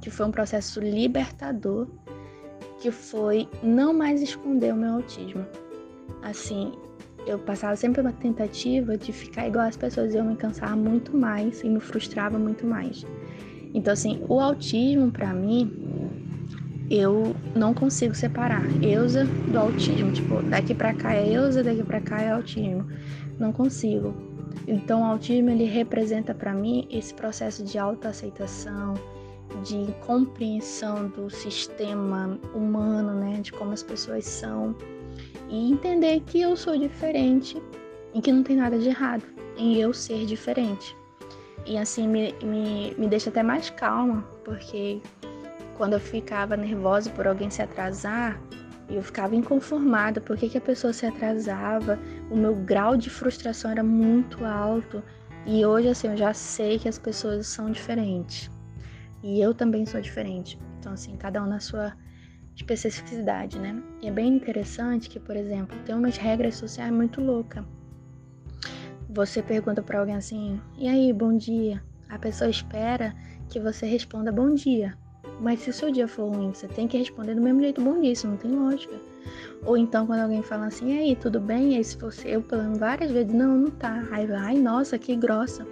que 0.00 0.10
foi 0.10 0.26
um 0.26 0.30
processo 0.30 0.80
libertador, 0.80 1.88
que 2.80 2.90
foi 2.90 3.48
não 3.62 3.92
mais 3.92 4.22
esconder 4.22 4.72
o 4.72 4.76
meu 4.76 4.94
autismo. 4.94 5.44
Assim, 6.22 6.72
eu 7.26 7.38
passava 7.38 7.76
sempre 7.76 8.00
uma 8.00 8.12
tentativa 8.12 8.96
de 8.96 9.12
ficar 9.12 9.48
igual 9.48 9.66
às 9.66 9.76
pessoas 9.76 10.14
eu 10.14 10.24
me 10.24 10.36
cansava 10.36 10.76
muito 10.76 11.16
mais 11.16 11.62
e 11.62 11.68
me 11.68 11.80
frustrava 11.80 12.38
muito 12.38 12.66
mais. 12.66 13.04
Então, 13.74 13.92
assim, 13.92 14.24
o 14.28 14.40
autismo 14.40 15.10
para 15.10 15.34
mim 15.34 15.87
eu 16.90 17.34
não 17.54 17.74
consigo 17.74 18.14
separar 18.14 18.62
Eusa 18.82 19.24
do 19.24 19.58
autismo. 19.58 20.12
Tipo, 20.12 20.42
daqui 20.42 20.74
para 20.74 20.94
cá 20.94 21.14
é 21.14 21.28
Eusa, 21.28 21.62
daqui 21.62 21.82
para 21.82 22.00
cá 22.00 22.20
é 22.20 22.32
autismo. 22.32 22.86
Não 23.38 23.52
consigo. 23.52 24.14
Então, 24.66 25.02
o 25.02 25.04
autismo 25.04 25.50
ele 25.50 25.64
representa 25.64 26.34
para 26.34 26.52
mim 26.52 26.86
esse 26.90 27.14
processo 27.14 27.64
de 27.64 27.78
autoaceitação, 27.78 28.94
de 29.64 29.94
compreensão 30.06 31.08
do 31.08 31.30
sistema 31.30 32.38
humano, 32.54 33.14
né, 33.14 33.40
de 33.40 33.52
como 33.52 33.72
as 33.72 33.82
pessoas 33.82 34.24
são 34.26 34.74
e 35.48 35.70
entender 35.70 36.20
que 36.20 36.40
eu 36.40 36.56
sou 36.56 36.76
diferente 36.76 37.60
e 38.14 38.20
que 38.20 38.30
não 38.30 38.42
tem 38.42 38.56
nada 38.56 38.78
de 38.78 38.88
errado 38.88 39.24
em 39.56 39.76
eu 39.76 39.92
ser 39.92 40.26
diferente. 40.26 40.96
e 41.66 41.76
assim 41.76 42.06
me, 42.08 42.32
me, 42.42 42.94
me 42.96 43.08
deixa 43.08 43.30
até 43.30 43.42
mais 43.42 43.68
calma, 43.68 44.22
porque 44.44 45.00
quando 45.78 45.92
eu 45.92 46.00
ficava 46.00 46.56
nervosa 46.56 47.08
por 47.08 47.26
alguém 47.28 47.48
se 47.48 47.62
atrasar, 47.62 48.38
eu 48.90 49.00
ficava 49.00 49.36
inconformada, 49.36 50.20
por 50.20 50.36
que, 50.36 50.58
a 50.58 50.60
pessoa 50.60 50.92
se 50.92 51.06
atrasava, 51.06 51.96
o 52.28 52.36
meu 52.36 52.54
grau 52.54 52.96
de 52.96 53.08
frustração 53.08 53.70
era 53.70 53.84
muito 53.84 54.44
alto. 54.44 55.02
E 55.46 55.64
hoje, 55.64 55.88
assim, 55.88 56.08
eu 56.08 56.16
já 56.16 56.34
sei 56.34 56.78
que 56.78 56.88
as 56.88 56.98
pessoas 56.98 57.46
são 57.46 57.70
diferentes. 57.70 58.50
E 59.22 59.40
eu 59.40 59.54
também 59.54 59.86
sou 59.86 60.00
diferente. 60.00 60.58
Então, 60.80 60.92
assim, 60.92 61.16
cada 61.16 61.42
um 61.42 61.46
na 61.46 61.60
sua 61.60 61.96
especificidade, 62.56 63.58
né? 63.58 63.80
E 64.02 64.08
é 64.08 64.10
bem 64.10 64.34
interessante 64.34 65.08
que, 65.08 65.20
por 65.20 65.36
exemplo, 65.36 65.78
tem 65.86 65.94
umas 65.94 66.16
regras 66.16 66.56
sociais 66.56 66.92
muito 66.92 67.20
loucas. 67.20 67.64
Você 69.08 69.42
pergunta 69.42 69.82
para 69.82 70.00
alguém 70.00 70.16
assim: 70.16 70.60
"E 70.76 70.88
aí, 70.88 71.12
bom 71.12 71.36
dia?". 71.36 71.82
A 72.08 72.18
pessoa 72.18 72.50
espera 72.50 73.14
que 73.48 73.60
você 73.60 73.86
responda 73.86 74.32
bom 74.32 74.54
dia. 74.54 74.96
Mas 75.40 75.60
se 75.60 75.70
o 75.70 75.72
seu 75.72 75.90
dia 75.90 76.08
for 76.08 76.28
ruim, 76.28 76.52
você 76.52 76.66
tem 76.66 76.88
que 76.88 76.98
responder 76.98 77.34
do 77.34 77.40
mesmo 77.40 77.60
jeito 77.60 77.80
bom 77.80 78.00
dia, 78.00 78.12
isso 78.12 78.26
não 78.26 78.36
tem 78.36 78.50
lógica. 78.50 78.94
Ou 79.64 79.76
então 79.76 80.06
quando 80.06 80.20
alguém 80.20 80.42
fala 80.42 80.66
assim, 80.66 80.98
aí, 80.98 81.14
tudo 81.14 81.40
bem? 81.40 81.74
E 81.74 81.76
aí 81.76 81.84
se 81.84 81.96
você, 81.96 82.36
eu 82.36 82.42
falando 82.42 82.78
várias 82.78 83.10
vezes, 83.10 83.32
não, 83.32 83.56
não 83.56 83.70
tá. 83.70 84.06
Aí 84.10 84.30
ai, 84.32 84.56
nossa, 84.58 84.98
que 84.98 85.14
grossa. 85.14 85.66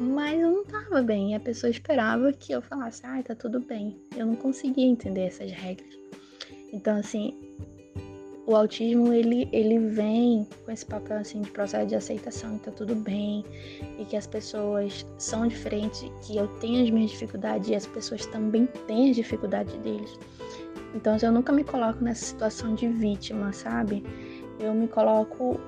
Mas 0.00 0.40
eu 0.40 0.50
não 0.50 0.64
tava 0.64 1.02
bem. 1.02 1.32
E 1.32 1.34
a 1.34 1.40
pessoa 1.40 1.70
esperava 1.70 2.32
que 2.32 2.52
eu 2.52 2.62
falasse, 2.62 3.02
ai, 3.04 3.22
tá 3.22 3.34
tudo 3.34 3.60
bem. 3.60 3.96
Eu 4.16 4.26
não 4.26 4.36
conseguia 4.36 4.86
entender 4.86 5.22
essas 5.22 5.50
regras. 5.50 5.98
Então, 6.72 6.96
assim, 6.96 7.47
o 8.48 8.56
autismo 8.56 9.12
ele, 9.12 9.46
ele 9.52 9.78
vem 9.78 10.48
com 10.64 10.72
esse 10.72 10.84
papel 10.86 11.18
assim 11.18 11.42
de 11.42 11.50
processo 11.50 11.86
de 11.86 11.94
aceitação, 11.94 12.56
que 12.56 12.64
tá 12.64 12.70
tudo 12.70 12.94
bem 12.94 13.44
e 13.98 14.06
que 14.06 14.16
as 14.16 14.26
pessoas 14.26 15.06
são 15.18 15.46
diferentes, 15.46 16.10
que 16.22 16.38
eu 16.38 16.48
tenho 16.58 16.82
as 16.82 16.88
minhas 16.88 17.10
dificuldades 17.10 17.68
e 17.68 17.74
as 17.74 17.86
pessoas 17.86 18.24
também 18.24 18.64
têm 18.86 19.10
as 19.10 19.16
dificuldades 19.16 19.74
deles. 19.80 20.18
Então 20.94 21.14
eu 21.20 21.30
nunca 21.30 21.52
me 21.52 21.62
coloco 21.62 22.02
nessa 22.02 22.24
situação 22.24 22.74
de 22.74 22.88
vítima, 22.88 23.52
sabe? 23.52 24.02
Eu 24.58 24.72
me 24.72 24.88
coloco 24.88 25.60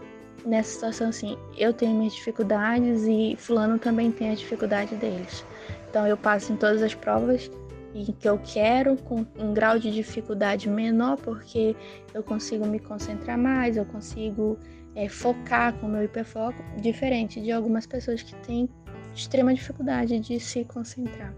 nessa 0.46 0.70
situação 0.70 1.10
assim, 1.10 1.36
eu 1.58 1.74
tenho 1.74 1.94
minhas 1.94 2.14
dificuldades 2.14 3.02
e 3.06 3.36
fulano 3.36 3.78
também 3.78 4.10
tem 4.10 4.30
a 4.30 4.34
dificuldade 4.34 4.94
deles. 4.94 5.44
Então 5.90 6.06
eu 6.06 6.16
passo 6.16 6.50
em 6.50 6.56
todas 6.56 6.82
as 6.82 6.94
provas 6.94 7.50
e 7.94 8.12
que 8.12 8.28
eu 8.28 8.38
quero 8.38 8.96
com 8.96 9.26
um 9.38 9.52
grau 9.52 9.78
de 9.78 9.90
dificuldade 9.90 10.68
menor, 10.68 11.16
porque 11.16 11.74
eu 12.14 12.22
consigo 12.22 12.66
me 12.66 12.78
concentrar 12.78 13.36
mais, 13.36 13.76
eu 13.76 13.84
consigo 13.84 14.58
é, 14.94 15.08
focar 15.08 15.74
com 15.74 15.86
o 15.86 15.90
meu 15.90 16.04
hiperfoco, 16.04 16.62
diferente 16.80 17.40
de 17.40 17.50
algumas 17.50 17.86
pessoas 17.86 18.22
que 18.22 18.34
têm 18.36 18.68
extrema 19.14 19.52
dificuldade 19.52 20.18
de 20.20 20.38
se 20.38 20.64
concentrar. 20.64 21.34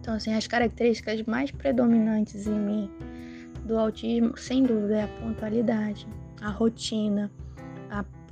Então, 0.00 0.14
assim, 0.14 0.34
as 0.34 0.46
características 0.46 1.22
mais 1.22 1.50
predominantes 1.50 2.46
em 2.46 2.58
mim 2.58 2.90
do 3.64 3.78
autismo, 3.78 4.36
sem 4.36 4.62
dúvida, 4.62 4.96
é 4.96 5.04
a 5.04 5.08
pontualidade, 5.08 6.06
a 6.42 6.50
rotina, 6.50 7.30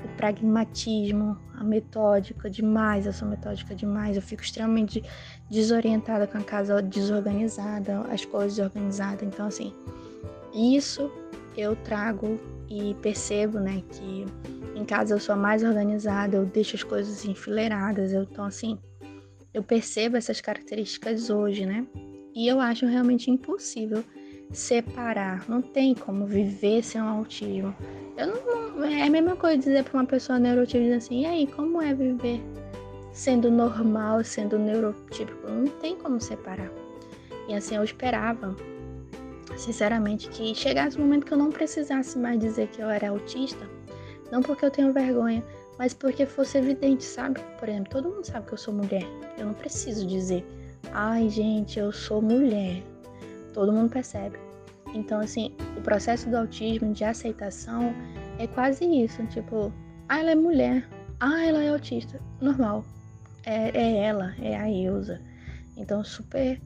o 0.05 0.17
pragmatismo, 0.17 1.38
a 1.55 1.65
metódica 1.65 2.51
demais, 2.51 3.07
eu 3.07 3.12
sou 3.12 3.29
metódica 3.29 3.75
demais, 3.75 4.17
eu 4.17 4.23
fico 4.23 4.43
extremamente 4.43 5.03
desorientada 5.51 6.27
com 6.27 6.38
a 6.38 6.43
casa 6.43 6.83
desorganizada, 6.83 8.01
as 8.11 8.25
coisas 8.25 8.57
desorganizadas. 8.57 9.23
Então, 9.23 9.47
assim, 9.47 9.73
isso 10.55 11.11
eu 11.57 11.77
trago 11.77 12.38
e 12.69 12.95
percebo, 13.03 13.59
né, 13.59 13.83
que 13.91 14.25
em 14.75 14.85
casa 14.85 15.15
eu 15.15 15.21
sou 15.21 15.37
mais 15.37 15.62
organizada, 15.62 16.37
eu 16.37 16.47
deixo 16.47 16.77
as 16.77 16.83
coisas 16.83 17.25
enfileiradas, 17.25 18.12
eu, 18.12 18.23
então, 18.23 18.45
assim, 18.45 18.79
eu 19.53 19.62
percebo 19.62 20.17
essas 20.17 20.41
características 20.41 21.29
hoje, 21.29 21.67
né, 21.67 21.87
e 22.35 22.49
eu 22.49 22.59
acho 22.61 22.87
realmente 22.87 23.31
impossível 23.31 24.03
separar, 24.51 25.49
não 25.49 25.61
tem 25.61 25.95
como 25.95 26.27
viver 26.27 26.83
sem 26.83 27.01
um 27.01 27.09
autismo. 27.09 27.75
Eu 28.17 28.27
não, 28.27 28.62
é 28.85 29.03
a 29.03 29.11
mesma 29.11 29.37
coisa 29.37 29.59
dizer 29.59 29.85
para 29.85 29.99
uma 30.01 30.07
pessoa 30.07 30.38
neurotípica 30.38 30.97
assim, 30.97 31.23
e 31.23 31.27
aí, 31.27 31.47
como 31.47 31.81
é 31.81 31.95
viver 31.95 32.40
sendo 33.12 33.51
normal, 33.51 34.23
sendo 34.25 34.59
neurotípico? 34.59 35.51
Não 35.51 35.66
tem 35.66 35.97
como 35.97 36.21
separar. 36.21 36.71
E 37.49 37.55
assim, 37.55 37.77
eu 37.77 37.85
esperava, 37.85 38.57
sinceramente, 39.57 40.29
que 40.29 40.55
chegasse 40.55 40.99
um 40.99 41.03
momento 41.03 41.27
que 41.27 41.33
eu 41.33 41.38
não 41.38 41.51
precisasse 41.51 42.18
mais 42.18 42.38
dizer 42.38 42.68
que 42.68 42.81
eu 42.81 42.88
era 42.88 43.11
autista. 43.11 43.66
Não 44.31 44.40
porque 44.40 44.64
eu 44.64 44.71
tenho 44.71 44.92
vergonha, 44.92 45.45
mas 45.79 45.92
porque 45.92 46.25
fosse 46.25 46.59
evidente, 46.59 47.05
sabe? 47.05 47.40
Por 47.59 47.68
exemplo, 47.68 47.90
todo 47.90 48.09
mundo 48.09 48.25
sabe 48.25 48.47
que 48.47 48.55
eu 48.55 48.59
sou 48.59 48.73
mulher. 48.73 49.05
Eu 49.37 49.47
não 49.47 49.55
preciso 49.55 50.07
dizer, 50.07 50.45
ai 50.92 51.29
gente, 51.29 51.79
eu 51.79 51.92
sou 51.92 52.23
mulher. 52.23 52.83
Todo 53.53 53.73
mundo 53.73 53.90
percebe. 53.90 54.38
Então, 54.95 55.21
assim, 55.21 55.55
o 55.77 55.81
processo 55.81 56.29
do 56.29 56.37
autismo 56.37 56.92
de 56.92 57.05
aceitação 57.05 57.95
é 58.42 58.46
quase 58.48 58.85
isso. 58.85 59.24
Tipo, 59.26 59.72
ah, 60.09 60.18
ela 60.18 60.33
é 60.33 60.35
mulher. 60.35 60.88
Ah, 61.20 61.44
ela 61.44 61.62
é 61.62 61.68
autista. 61.68 62.20
Normal. 62.40 62.85
É, 63.44 63.70
é 63.76 63.96
ela, 64.05 64.35
é 64.40 64.57
a 64.57 64.68
Ilza. 64.68 65.20
Então, 65.76 66.02
super 66.02 66.61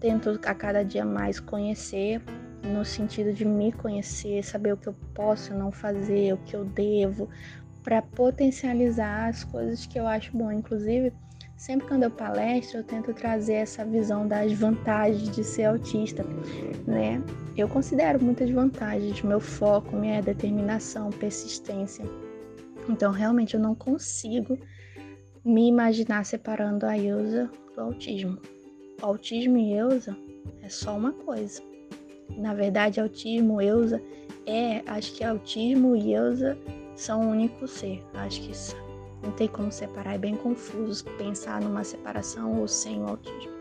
tento 0.00 0.40
a 0.46 0.54
cada 0.54 0.82
dia 0.82 1.04
mais 1.04 1.38
conhecer, 1.38 2.22
no 2.64 2.84
sentido 2.84 3.34
de 3.34 3.44
me 3.44 3.70
conhecer, 3.70 4.42
saber 4.42 4.72
o 4.72 4.76
que 4.76 4.88
eu 4.88 4.94
posso 5.14 5.52
não 5.52 5.70
fazer, 5.70 6.32
o 6.32 6.38
que 6.38 6.56
eu 6.56 6.64
devo, 6.64 7.28
para 7.82 8.00
potencializar 8.00 9.28
as 9.28 9.44
coisas 9.44 9.84
que 9.84 10.00
eu 10.00 10.06
acho 10.06 10.34
bom. 10.36 10.50
Inclusive, 10.50 11.12
Sempre 11.60 11.88
quando 11.88 12.04
eu 12.04 12.10
palestro, 12.10 12.78
eu 12.78 12.84
tento 12.84 13.12
trazer 13.12 13.52
essa 13.52 13.84
visão 13.84 14.26
das 14.26 14.50
vantagens 14.54 15.28
de 15.28 15.44
ser 15.44 15.64
autista, 15.64 16.24
né? 16.86 17.22
Eu 17.54 17.68
considero 17.68 18.18
muitas 18.24 18.50
vantagens, 18.50 19.20
meu 19.20 19.40
foco, 19.40 19.94
minha 19.94 20.22
determinação, 20.22 21.10
persistência. 21.10 22.02
Então, 22.88 23.12
realmente, 23.12 23.56
eu 23.56 23.60
não 23.60 23.74
consigo 23.74 24.58
me 25.44 25.68
imaginar 25.68 26.24
separando 26.24 26.86
a 26.86 26.96
Ilza 26.96 27.50
do 27.74 27.80
autismo. 27.82 28.38
O 29.02 29.04
autismo 29.04 29.58
e 29.58 29.74
Ilza 29.74 30.16
é 30.62 30.68
só 30.70 30.96
uma 30.96 31.12
coisa. 31.12 31.60
Na 32.38 32.54
verdade, 32.54 33.02
autismo, 33.02 33.60
Ilza 33.60 34.00
é, 34.46 34.80
acho 34.86 35.12
que 35.12 35.22
autismo 35.22 35.94
e 35.94 36.14
Ilza 36.14 36.56
são 36.96 37.20
um 37.20 37.30
único 37.32 37.68
ser. 37.68 38.02
Acho 38.14 38.40
que 38.40 38.52
isso 38.52 38.89
não 39.22 39.32
tem 39.32 39.48
como 39.48 39.70
separar, 39.70 40.14
é 40.14 40.18
bem 40.18 40.36
confuso 40.36 41.04
pensar 41.18 41.60
numa 41.60 41.84
separação 41.84 42.60
ou 42.60 42.66
sem 42.66 43.02
o 43.02 43.08
autismo. 43.08 43.52